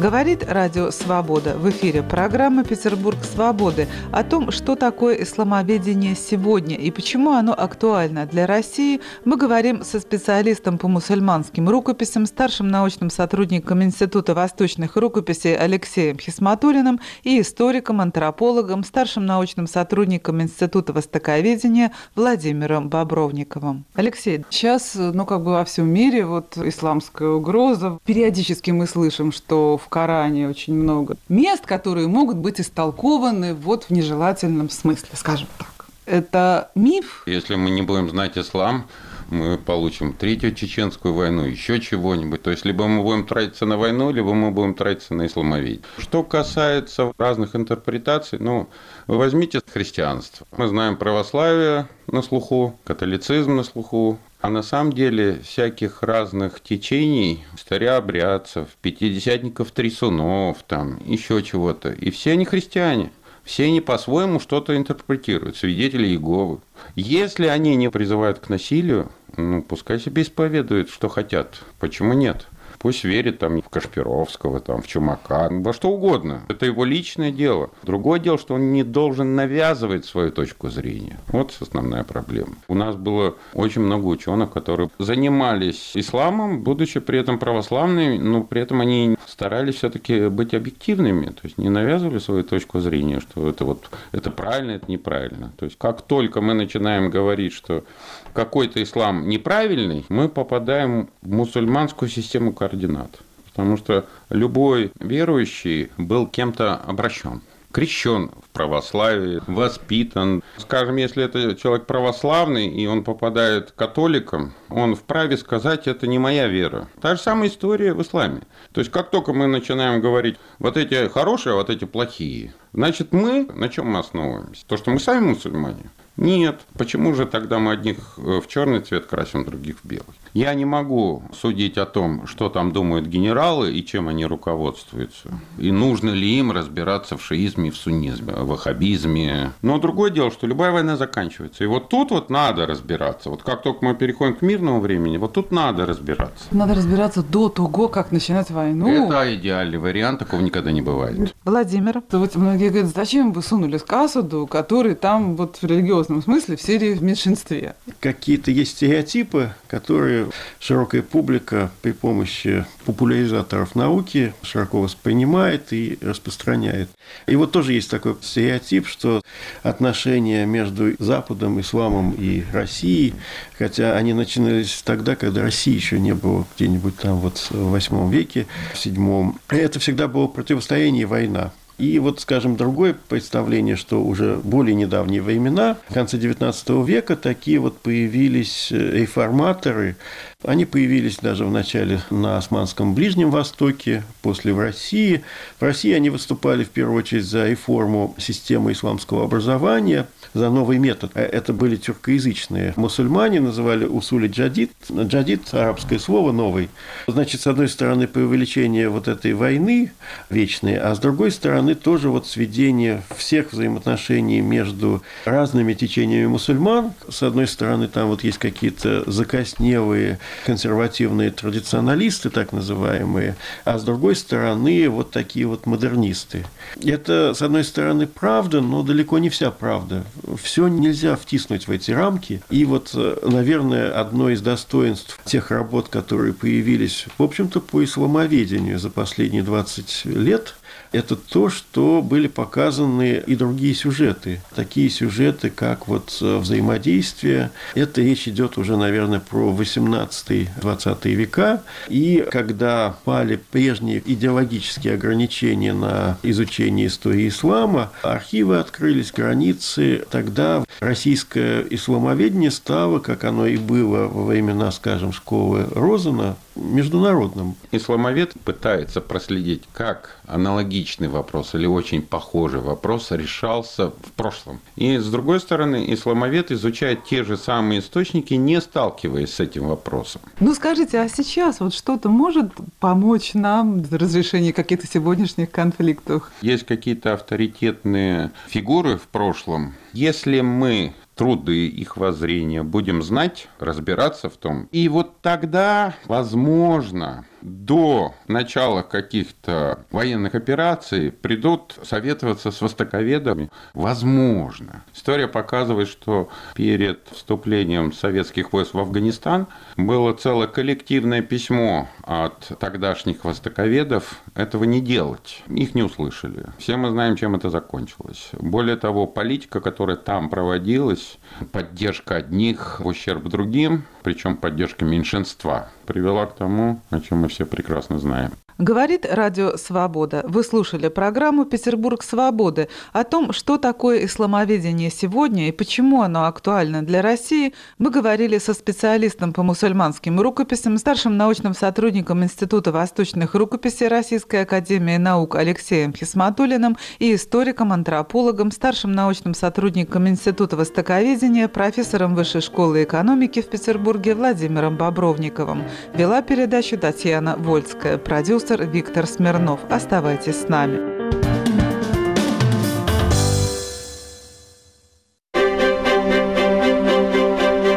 Говорит 0.00 0.42
Радио 0.48 0.90
Свобода. 0.90 1.58
В 1.58 1.68
эфире 1.68 2.02
программа 2.02 2.64
«Петербург 2.64 3.18
свободы» 3.22 3.86
о 4.12 4.24
том, 4.24 4.50
что 4.50 4.74
такое 4.74 5.22
исламоведение 5.22 6.14
сегодня 6.14 6.74
и 6.74 6.90
почему 6.90 7.32
оно 7.32 7.52
актуально 7.52 8.24
для 8.24 8.46
России, 8.46 9.02
мы 9.26 9.36
говорим 9.36 9.84
со 9.84 10.00
специалистом 10.00 10.78
по 10.78 10.88
мусульманским 10.88 11.68
рукописям, 11.68 12.24
старшим 12.24 12.68
научным 12.68 13.10
сотрудником 13.10 13.82
Института 13.82 14.32
восточных 14.32 14.96
рукописей 14.96 15.54
Алексеем 15.54 16.18
Хисматулиным 16.18 16.98
и 17.22 17.38
историком, 17.38 18.00
антропологом, 18.00 18.84
старшим 18.84 19.26
научным 19.26 19.66
сотрудником 19.66 20.40
Института 20.40 20.94
востоковедения 20.94 21.92
Владимиром 22.16 22.88
Бобровниковым. 22.88 23.84
Алексей, 23.92 24.46
сейчас, 24.48 24.94
ну, 24.94 25.26
как 25.26 25.44
бы 25.44 25.50
во 25.50 25.64
всем 25.66 25.90
мире 25.90 26.24
вот 26.24 26.56
исламская 26.56 27.28
угроза. 27.28 27.98
Периодически 28.06 28.70
мы 28.70 28.86
слышим, 28.86 29.30
что 29.30 29.76
в 29.76 29.89
Коране 29.90 30.48
очень 30.48 30.74
много 30.74 31.16
мест, 31.28 31.66
которые 31.66 32.06
могут 32.06 32.36
быть 32.36 32.60
истолкованы 32.60 33.54
вот 33.54 33.84
в 33.84 33.90
нежелательном 33.90 34.70
смысле, 34.70 35.10
скажем 35.14 35.48
так. 35.58 35.86
Это 36.06 36.70
миф? 36.74 37.24
Если 37.26 37.56
мы 37.56 37.70
не 37.70 37.82
будем 37.82 38.08
знать 38.08 38.38
ислам, 38.38 38.86
мы 39.30 39.56
получим 39.58 40.12
третью 40.12 40.54
чеченскую 40.54 41.14
войну, 41.14 41.44
еще 41.44 41.80
чего-нибудь. 41.80 42.42
То 42.42 42.50
есть, 42.50 42.64
либо 42.64 42.86
мы 42.86 43.02
будем 43.02 43.26
тратиться 43.26 43.66
на 43.66 43.76
войну, 43.76 44.10
либо 44.10 44.34
мы 44.34 44.50
будем 44.50 44.74
тратиться 44.74 45.14
на 45.14 45.26
исламоведение. 45.26 45.82
Что 45.98 46.22
касается 46.22 47.12
разных 47.18 47.56
интерпретаций, 47.56 48.38
ну, 48.38 48.68
возьмите 49.06 49.60
христианство. 49.72 50.46
Мы 50.56 50.66
знаем 50.68 50.96
православие 50.96 51.88
на 52.06 52.22
слуху, 52.22 52.78
католицизм 52.84 53.56
на 53.56 53.62
слуху, 53.62 54.18
а 54.40 54.48
на 54.48 54.62
самом 54.62 54.92
деле 54.92 55.38
всяких 55.44 56.02
разных 56.02 56.60
течений, 56.60 57.44
старообрядцев, 57.58 58.68
пятидесятников 58.80 59.70
трясунов, 59.70 60.62
там, 60.66 60.98
еще 61.04 61.42
чего-то. 61.42 61.90
И 61.90 62.10
все 62.10 62.32
они 62.32 62.46
христиане. 62.46 63.10
Все 63.50 63.64
они 63.64 63.80
по-своему 63.80 64.38
что-то 64.38 64.76
интерпретируют, 64.76 65.56
свидетели 65.56 66.06
Иеговы. 66.06 66.60
Если 66.94 67.48
они 67.48 67.74
не 67.74 67.90
призывают 67.90 68.38
к 68.38 68.48
насилию, 68.48 69.10
ну, 69.36 69.60
пускай 69.60 69.98
себе 69.98 70.22
исповедуют, 70.22 70.88
что 70.88 71.08
хотят. 71.08 71.60
Почему 71.80 72.12
нет? 72.12 72.46
Пусть 72.80 73.04
верит 73.04 73.38
там 73.38 73.60
в 73.60 73.68
Кашпировского, 73.68 74.58
там, 74.58 74.80
в 74.80 74.86
Чумака, 74.86 75.48
во 75.50 75.74
что 75.74 75.90
угодно. 75.90 76.44
Это 76.48 76.64
его 76.64 76.86
личное 76.86 77.30
дело. 77.30 77.68
Другое 77.82 78.18
дело, 78.18 78.38
что 78.38 78.54
он 78.54 78.72
не 78.72 78.84
должен 78.84 79.36
навязывать 79.36 80.06
свою 80.06 80.30
точку 80.30 80.70
зрения. 80.70 81.18
Вот 81.28 81.54
основная 81.60 82.04
проблема. 82.04 82.54
У 82.68 82.74
нас 82.74 82.96
было 82.96 83.36
очень 83.52 83.82
много 83.82 84.06
ученых, 84.06 84.50
которые 84.50 84.88
занимались 84.98 85.92
исламом, 85.94 86.62
будучи 86.62 87.00
при 87.00 87.18
этом 87.18 87.38
православными, 87.38 88.16
но 88.16 88.42
при 88.44 88.62
этом 88.62 88.80
они 88.80 89.18
старались 89.26 89.74
все-таки 89.74 90.28
быть 90.28 90.54
объективными, 90.54 91.26
то 91.26 91.40
есть 91.42 91.58
не 91.58 91.68
навязывали 91.68 92.18
свою 92.18 92.44
точку 92.44 92.80
зрения, 92.80 93.20
что 93.20 93.46
это 93.46 93.66
вот 93.66 93.90
это 94.12 94.30
правильно, 94.30 94.70
это 94.70 94.90
неправильно. 94.90 95.52
То 95.58 95.66
есть 95.66 95.76
как 95.76 96.00
только 96.00 96.40
мы 96.40 96.54
начинаем 96.54 97.10
говорить, 97.10 97.52
что 97.52 97.84
какой-то 98.32 98.82
ислам 98.82 99.28
неправильный, 99.28 100.04
мы 100.08 100.28
попадаем 100.28 101.10
в 101.22 101.30
мусульманскую 101.30 102.08
систему 102.08 102.52
координат. 102.52 103.18
Потому 103.46 103.76
что 103.76 104.06
любой 104.28 104.92
верующий 105.00 105.90
был 105.96 106.26
кем-то 106.26 106.76
обращен 106.76 107.42
крещен 107.72 108.30
в 108.44 108.48
православии, 108.50 109.40
воспитан. 109.46 110.42
Скажем, 110.56 110.96
если 110.96 111.24
это 111.24 111.54
человек 111.54 111.86
православный, 111.86 112.68
и 112.68 112.86
он 112.86 113.04
попадает 113.04 113.70
к 113.70 113.74
католикам, 113.74 114.52
он 114.68 114.94
вправе 114.94 115.36
сказать, 115.36 115.86
это 115.86 116.06
не 116.06 116.18
моя 116.18 116.48
вера. 116.48 116.88
Та 117.00 117.14
же 117.14 117.20
самая 117.20 117.48
история 117.48 117.94
в 117.94 118.02
исламе. 118.02 118.42
То 118.72 118.80
есть, 118.80 118.90
как 118.90 119.10
только 119.10 119.32
мы 119.32 119.46
начинаем 119.46 120.00
говорить, 120.00 120.36
вот 120.58 120.76
эти 120.76 121.08
хорошие, 121.08 121.52
а 121.54 121.56
вот 121.56 121.70
эти 121.70 121.84
плохие, 121.84 122.54
значит, 122.72 123.12
мы 123.12 123.48
на 123.54 123.68
чем 123.68 123.92
мы 123.92 124.00
основываемся? 124.00 124.64
То, 124.66 124.76
что 124.76 124.90
мы 124.90 125.00
сами 125.00 125.26
мусульмане. 125.26 125.90
Нет. 126.20 126.60
Почему 126.76 127.14
же 127.14 127.24
тогда 127.26 127.58
мы 127.58 127.72
одних 127.72 127.96
э, 128.18 128.40
в 128.40 128.46
черный 128.46 128.80
цвет 128.80 129.06
красим, 129.06 129.44
других 129.44 129.76
в 129.82 129.88
белый? 129.88 130.04
Я 130.34 130.54
не 130.54 130.64
могу 130.64 131.22
судить 131.32 131.78
о 131.78 131.86
том, 131.86 132.26
что 132.26 132.48
там 132.50 132.72
думают 132.72 133.06
генералы 133.06 133.72
и 133.72 133.84
чем 133.84 134.06
они 134.06 134.26
руководствуются. 134.26 135.30
И 135.58 135.72
нужно 135.72 136.10
ли 136.10 136.38
им 136.38 136.52
разбираться 136.52 137.16
в 137.16 137.24
шиизме, 137.24 137.70
в 137.70 137.76
суннизме, 137.76 138.34
в 138.34 138.48
ваххабизме. 138.48 139.52
Но 139.62 139.78
другое 139.78 140.10
дело, 140.10 140.30
что 140.30 140.46
любая 140.46 140.70
война 140.70 140.96
заканчивается. 140.96 141.64
И 141.64 141.66
вот 141.66 141.88
тут 141.88 142.10
вот 142.10 142.30
надо 142.30 142.66
разбираться. 142.66 143.30
Вот 143.30 143.42
как 143.42 143.62
только 143.62 143.84
мы 143.84 143.94
переходим 143.94 144.36
к 144.36 144.42
мирному 144.42 144.80
времени, 144.80 145.16
вот 145.16 145.32
тут 145.32 145.50
надо 145.50 145.86
разбираться. 145.86 146.44
Надо 146.50 146.74
разбираться 146.74 147.22
до 147.22 147.48
того, 147.48 147.88
как 147.88 148.12
начинать 148.12 148.50
войну. 148.50 149.06
Это 149.08 149.34
идеальный 149.34 149.78
вариант, 149.78 150.20
такого 150.20 150.40
никогда 150.40 150.70
не 150.70 150.82
бывает. 150.82 151.34
Владимир, 151.44 152.02
вот 152.12 152.36
многие 152.36 152.68
говорят, 152.68 152.92
зачем 152.94 153.32
вы 153.32 153.42
сунулись 153.42 153.82
к 153.82 153.92
Асаду, 153.92 154.46
который 154.46 154.94
там 154.94 155.34
вот 155.36 155.56
в 155.56 155.64
религиозном 156.10 156.22
смысле 156.22 156.56
в 156.56 156.62
Сирии 156.62 156.94
в 156.94 157.02
меньшинстве. 157.02 157.74
Какие-то 158.00 158.50
есть 158.50 158.72
стереотипы, 158.72 159.54
которые 159.66 160.28
широкая 160.58 161.02
публика 161.02 161.70
при 161.82 161.92
помощи 161.92 162.64
популяризаторов 162.84 163.74
науки 163.74 164.34
широко 164.42 164.80
воспринимает 164.80 165.72
и 165.72 165.98
распространяет. 166.00 166.90
И 167.26 167.36
вот 167.36 167.52
тоже 167.52 167.72
есть 167.72 167.90
такой 167.90 168.16
стереотип, 168.20 168.86
что 168.86 169.22
отношения 169.62 170.46
между 170.46 170.94
Западом, 170.98 171.60
Исламом 171.60 172.12
и 172.12 172.42
Россией, 172.52 173.14
хотя 173.58 173.96
они 173.96 174.12
начинались 174.12 174.82
тогда, 174.84 175.16
когда 175.16 175.42
России 175.42 175.74
еще 175.74 175.98
не 175.98 176.14
было 176.14 176.46
где-нибудь 176.56 176.96
там 176.96 177.16
вот 177.18 177.38
в 177.50 177.70
восьмом 177.70 178.10
веке, 178.10 178.46
в 178.74 178.78
седьмом, 178.78 179.38
это 179.48 179.78
всегда 179.78 180.08
было 180.08 180.26
противостояние 180.26 181.02
и 181.02 181.06
война. 181.06 181.52
И 181.80 181.98
вот, 181.98 182.20
скажем, 182.20 182.56
другое 182.56 182.94
представление, 183.08 183.74
что 183.74 184.04
уже 184.04 184.36
более 184.36 184.74
недавние 184.74 185.22
времена, 185.22 185.78
в 185.88 185.94
конце 185.94 186.18
XIX 186.18 186.84
века, 186.84 187.16
такие 187.16 187.58
вот 187.58 187.78
появились 187.78 188.70
э, 188.70 188.76
реформаторы, 188.76 189.96
они 190.42 190.64
появились 190.64 191.18
даже 191.18 191.44
в 191.44 191.50
начале 191.50 192.00
на 192.08 192.38
Османском 192.38 192.94
Ближнем 192.94 193.30
Востоке, 193.30 194.04
после 194.22 194.54
в 194.54 194.58
России. 194.58 195.22
В 195.58 195.62
России 195.62 195.92
они 195.92 196.08
выступали 196.08 196.64
в 196.64 196.70
первую 196.70 196.98
очередь 196.98 197.24
за 197.24 197.46
реформу 197.46 198.14
системы 198.18 198.72
исламского 198.72 199.24
образования, 199.24 200.06
за 200.32 200.48
новый 200.48 200.78
метод. 200.78 201.10
Э, 201.14 201.24
это 201.24 201.52
были 201.52 201.76
тюркоязычные 201.76 202.72
мусульмане, 202.76 203.40
называли 203.40 203.84
усули 203.84 204.28
джадид. 204.28 204.72
Джадид– 204.90 205.42
арабское 205.52 205.98
слово 205.98 206.32
«новый». 206.32 206.70
Значит, 207.06 207.42
с 207.42 207.46
одной 207.46 207.68
стороны, 207.68 208.06
преувеличение 208.06 208.88
вот 208.88 209.08
этой 209.08 209.34
войны 209.34 209.92
вечной, 210.30 210.78
а 210.78 210.94
с 210.94 210.98
другой 210.98 211.32
стороны, 211.32 211.74
тоже 211.74 212.08
вот 212.08 212.26
сведение 212.26 213.02
всех 213.14 213.52
взаимоотношений 213.52 214.40
между 214.40 215.02
разными 215.26 215.74
течениями 215.74 216.26
мусульман. 216.26 216.92
С 217.10 217.22
одной 217.22 217.46
стороны, 217.46 217.88
там 217.88 218.08
вот 218.08 218.24
есть 218.24 218.38
какие-то 218.38 219.10
закоснелые 219.10 220.18
консервативные 220.44 221.30
традиционалисты, 221.30 222.30
так 222.30 222.52
называемые, 222.52 223.36
а 223.64 223.78
с 223.78 223.84
другой 223.84 224.16
стороны, 224.16 224.88
вот 224.88 225.10
такие 225.10 225.46
вот 225.46 225.66
модернисты. 225.66 226.46
Это, 226.82 227.34
с 227.34 227.42
одной 227.42 227.64
стороны, 227.64 228.06
правда, 228.06 228.60
но 228.60 228.82
далеко 228.82 229.18
не 229.18 229.28
вся 229.30 229.50
правда. 229.50 230.04
Все 230.42 230.68
нельзя 230.68 231.16
втиснуть 231.16 231.68
в 231.68 231.70
эти 231.70 231.90
рамки. 231.90 232.42
И 232.50 232.64
вот, 232.64 232.94
наверное, 233.22 233.92
одно 233.92 234.30
из 234.30 234.40
достоинств 234.40 235.18
тех 235.24 235.50
работ, 235.50 235.88
которые 235.88 236.32
появились, 236.32 237.06
в 237.18 237.22
общем-то, 237.22 237.60
по 237.60 237.82
исламоведению 237.84 238.78
за 238.78 238.90
последние 238.90 239.42
20 239.42 240.04
лет, 240.06 240.54
это 240.92 241.16
то, 241.16 241.48
что 241.48 242.02
были 242.02 242.26
показаны 242.26 243.22
и 243.24 243.36
другие 243.36 243.74
сюжеты. 243.74 244.40
Такие 244.54 244.90
сюжеты, 244.90 245.50
как 245.50 245.88
вот 245.88 246.16
э, 246.20 246.38
взаимодействие. 246.38 247.50
Это 247.74 248.00
речь 248.00 248.26
идет 248.26 248.58
уже, 248.58 248.76
наверное, 248.76 249.20
про 249.20 249.52
18-20 249.52 251.14
века. 251.14 251.62
И 251.88 252.26
когда 252.30 252.96
пали 253.04 253.40
прежние 253.50 254.02
идеологические 254.04 254.94
ограничения 254.94 255.72
на 255.72 256.18
изучение 256.22 256.88
истории 256.88 257.28
ислама, 257.28 257.92
архивы 258.02 258.58
открылись, 258.58 259.12
границы, 259.12 260.04
тогда 260.10 260.64
российское 260.80 261.64
исламоведение 261.70 262.50
стало, 262.50 262.98
как 262.98 263.24
оно 263.24 263.46
и 263.46 263.56
было 263.56 264.08
во 264.08 264.24
времена, 264.24 264.72
скажем, 264.72 265.12
школы 265.12 265.66
Розена, 265.72 266.36
международным. 266.60 267.56
Исламовед 267.72 268.34
пытается 268.44 269.00
проследить, 269.00 269.64
как 269.72 270.20
аналогичный 270.26 271.08
вопрос 271.08 271.54
или 271.54 271.66
очень 271.66 272.02
похожий 272.02 272.60
вопрос 272.60 273.10
решался 273.10 273.88
в 273.88 274.12
прошлом. 274.14 274.60
И 274.76 274.98
с 274.98 275.10
другой 275.10 275.40
стороны, 275.40 275.92
исламовед 275.92 276.52
изучает 276.52 277.04
те 277.04 277.24
же 277.24 277.36
самые 277.36 277.80
источники, 277.80 278.34
не 278.34 278.60
сталкиваясь 278.60 279.34
с 279.34 279.40
этим 279.40 279.68
вопросом. 279.68 280.20
Ну 280.38 280.54
скажите, 280.54 281.00
а 281.00 281.08
сейчас 281.08 281.60
вот 281.60 281.74
что-то 281.74 282.08
может 282.08 282.52
помочь 282.78 283.34
нам 283.34 283.82
в 283.82 283.94
разрешении 283.94 284.52
каких-то 284.52 284.86
сегодняшних 284.86 285.50
конфликтов? 285.50 286.30
Есть 286.42 286.66
какие-то 286.66 287.14
авторитетные 287.14 288.30
фигуры 288.48 288.98
в 288.98 289.08
прошлом. 289.08 289.74
Если 289.92 290.40
мы 290.40 290.94
труды, 291.20 291.68
их 291.68 291.98
воззрения 291.98 292.62
будем 292.62 293.02
знать, 293.02 293.48
разбираться 293.58 294.30
в 294.30 294.38
том. 294.38 294.70
И 294.72 294.88
вот 294.88 295.20
тогда, 295.20 295.94
возможно, 296.06 297.26
до 297.42 298.14
начала 298.28 298.82
каких-то 298.82 299.84
военных 299.90 300.34
операций 300.34 301.10
придут 301.10 301.78
советоваться 301.82 302.50
с 302.50 302.60
востоковедами. 302.60 303.50
Возможно. 303.74 304.82
История 304.94 305.28
показывает, 305.28 305.88
что 305.88 306.28
перед 306.54 307.00
вступлением 307.10 307.92
советских 307.92 308.52
войск 308.52 308.74
в 308.74 308.78
Афганистан 308.78 309.46
было 309.76 310.12
целое 310.12 310.48
коллективное 310.48 311.22
письмо 311.22 311.88
от 312.02 312.52
тогдашних 312.58 313.24
востоковедов 313.24 314.20
этого 314.34 314.64
не 314.64 314.80
делать. 314.80 315.42
Их 315.48 315.74
не 315.74 315.82
услышали. 315.82 316.46
Все 316.58 316.76
мы 316.76 316.90
знаем, 316.90 317.16
чем 317.16 317.34
это 317.34 317.50
закончилось. 317.50 318.30
Более 318.32 318.76
того, 318.76 319.06
политика, 319.06 319.60
которая 319.60 319.96
там 319.96 320.28
проводилась, 320.28 321.18
поддержка 321.52 322.16
одних 322.16 322.80
в 322.80 322.86
ущерб 322.86 323.24
другим, 323.28 323.84
причем 324.02 324.36
поддержка 324.36 324.84
меньшинства, 324.84 325.68
привела 325.86 326.26
к 326.26 326.36
тому, 326.36 326.80
о 326.90 327.00
чем 327.00 327.18
мы 327.18 327.28
все 327.30 327.46
прекрасно 327.46 327.98
знаем. 327.98 328.32
Говорит 328.60 329.06
Радио 329.10 329.56
Свобода. 329.56 330.22
Вы 330.28 330.44
слушали 330.44 330.88
программу 330.88 331.46
«Петербург 331.46 332.02
свободы». 332.02 332.68
О 332.92 333.04
том, 333.04 333.32
что 333.32 333.56
такое 333.56 334.04
исламоведение 334.04 334.90
сегодня 334.90 335.48
и 335.48 335.50
почему 335.50 336.02
оно 336.02 336.26
актуально 336.26 336.82
для 336.82 337.00
России, 337.00 337.54
мы 337.78 337.88
говорили 337.88 338.36
со 338.36 338.52
специалистом 338.52 339.32
по 339.32 339.42
мусульманским 339.42 340.20
рукописям, 340.20 340.76
старшим 340.76 341.16
научным 341.16 341.54
сотрудником 341.54 342.22
Института 342.22 342.70
восточных 342.70 343.34
рукописей 343.34 343.88
Российской 343.88 344.42
Академии 344.42 344.98
Наук 344.98 345.36
Алексеем 345.36 345.94
Хисматулиным 345.94 346.76
и 346.98 347.14
историком-антропологом, 347.14 348.50
старшим 348.52 348.92
научным 348.92 349.32
сотрудником 349.32 350.06
Института 350.06 350.58
востоковедения, 350.58 351.48
профессором 351.48 352.14
Высшей 352.14 352.42
школы 352.42 352.84
экономики 352.84 353.40
в 353.40 353.48
Петербурге 353.48 354.14
Владимиром 354.14 354.76
Бобровниковым. 354.76 355.64
Вела 355.94 356.20
передачу 356.20 356.76
Татьяна 356.76 357.36
Вольская, 357.38 357.96
продюсер 357.96 358.49
продюсер 358.50 358.66
Виктор 358.66 359.06
Смирнов. 359.06 359.60
Оставайтесь 359.70 360.42
с 360.42 360.48
нами. 360.48 360.78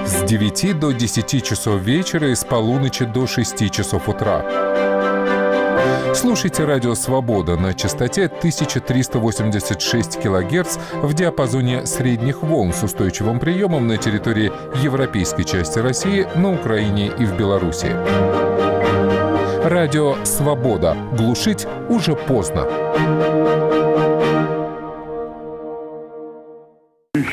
С 0.06 0.24
9 0.24 0.80
до 0.80 0.92
10 0.92 1.44
часов 1.44 1.82
вечера 1.82 2.30
и 2.30 2.36
с 2.36 2.44
полуночи 2.44 3.06
до 3.06 3.28
6 3.28 3.72
часов 3.72 4.10
утра. 4.10 4.44
Слушайте 6.16 6.66
«Радио 6.66 6.96
Свобода» 6.96 7.56
на 7.58 7.74
частоте 7.74 8.26
1386 8.26 10.18
кГц 10.22 10.78
в 11.02 11.14
диапазоне 11.14 11.86
средних 11.86 12.44
волн 12.44 12.72
с 12.74 12.84
устойчивым 12.84 13.40
приемом 13.40 13.88
на 13.88 13.98
территории 13.98 14.52
европейской 14.82 15.44
части 15.44 15.80
России, 15.80 16.28
на 16.36 16.54
Украине 16.54 17.12
и 17.20 17.26
в 17.26 17.36
Беларуси. 17.36 18.73
Радио 19.64 20.16
«Свобода». 20.26 20.94
Глушить 21.14 21.66
уже 21.88 22.18
поздно. 22.18 22.68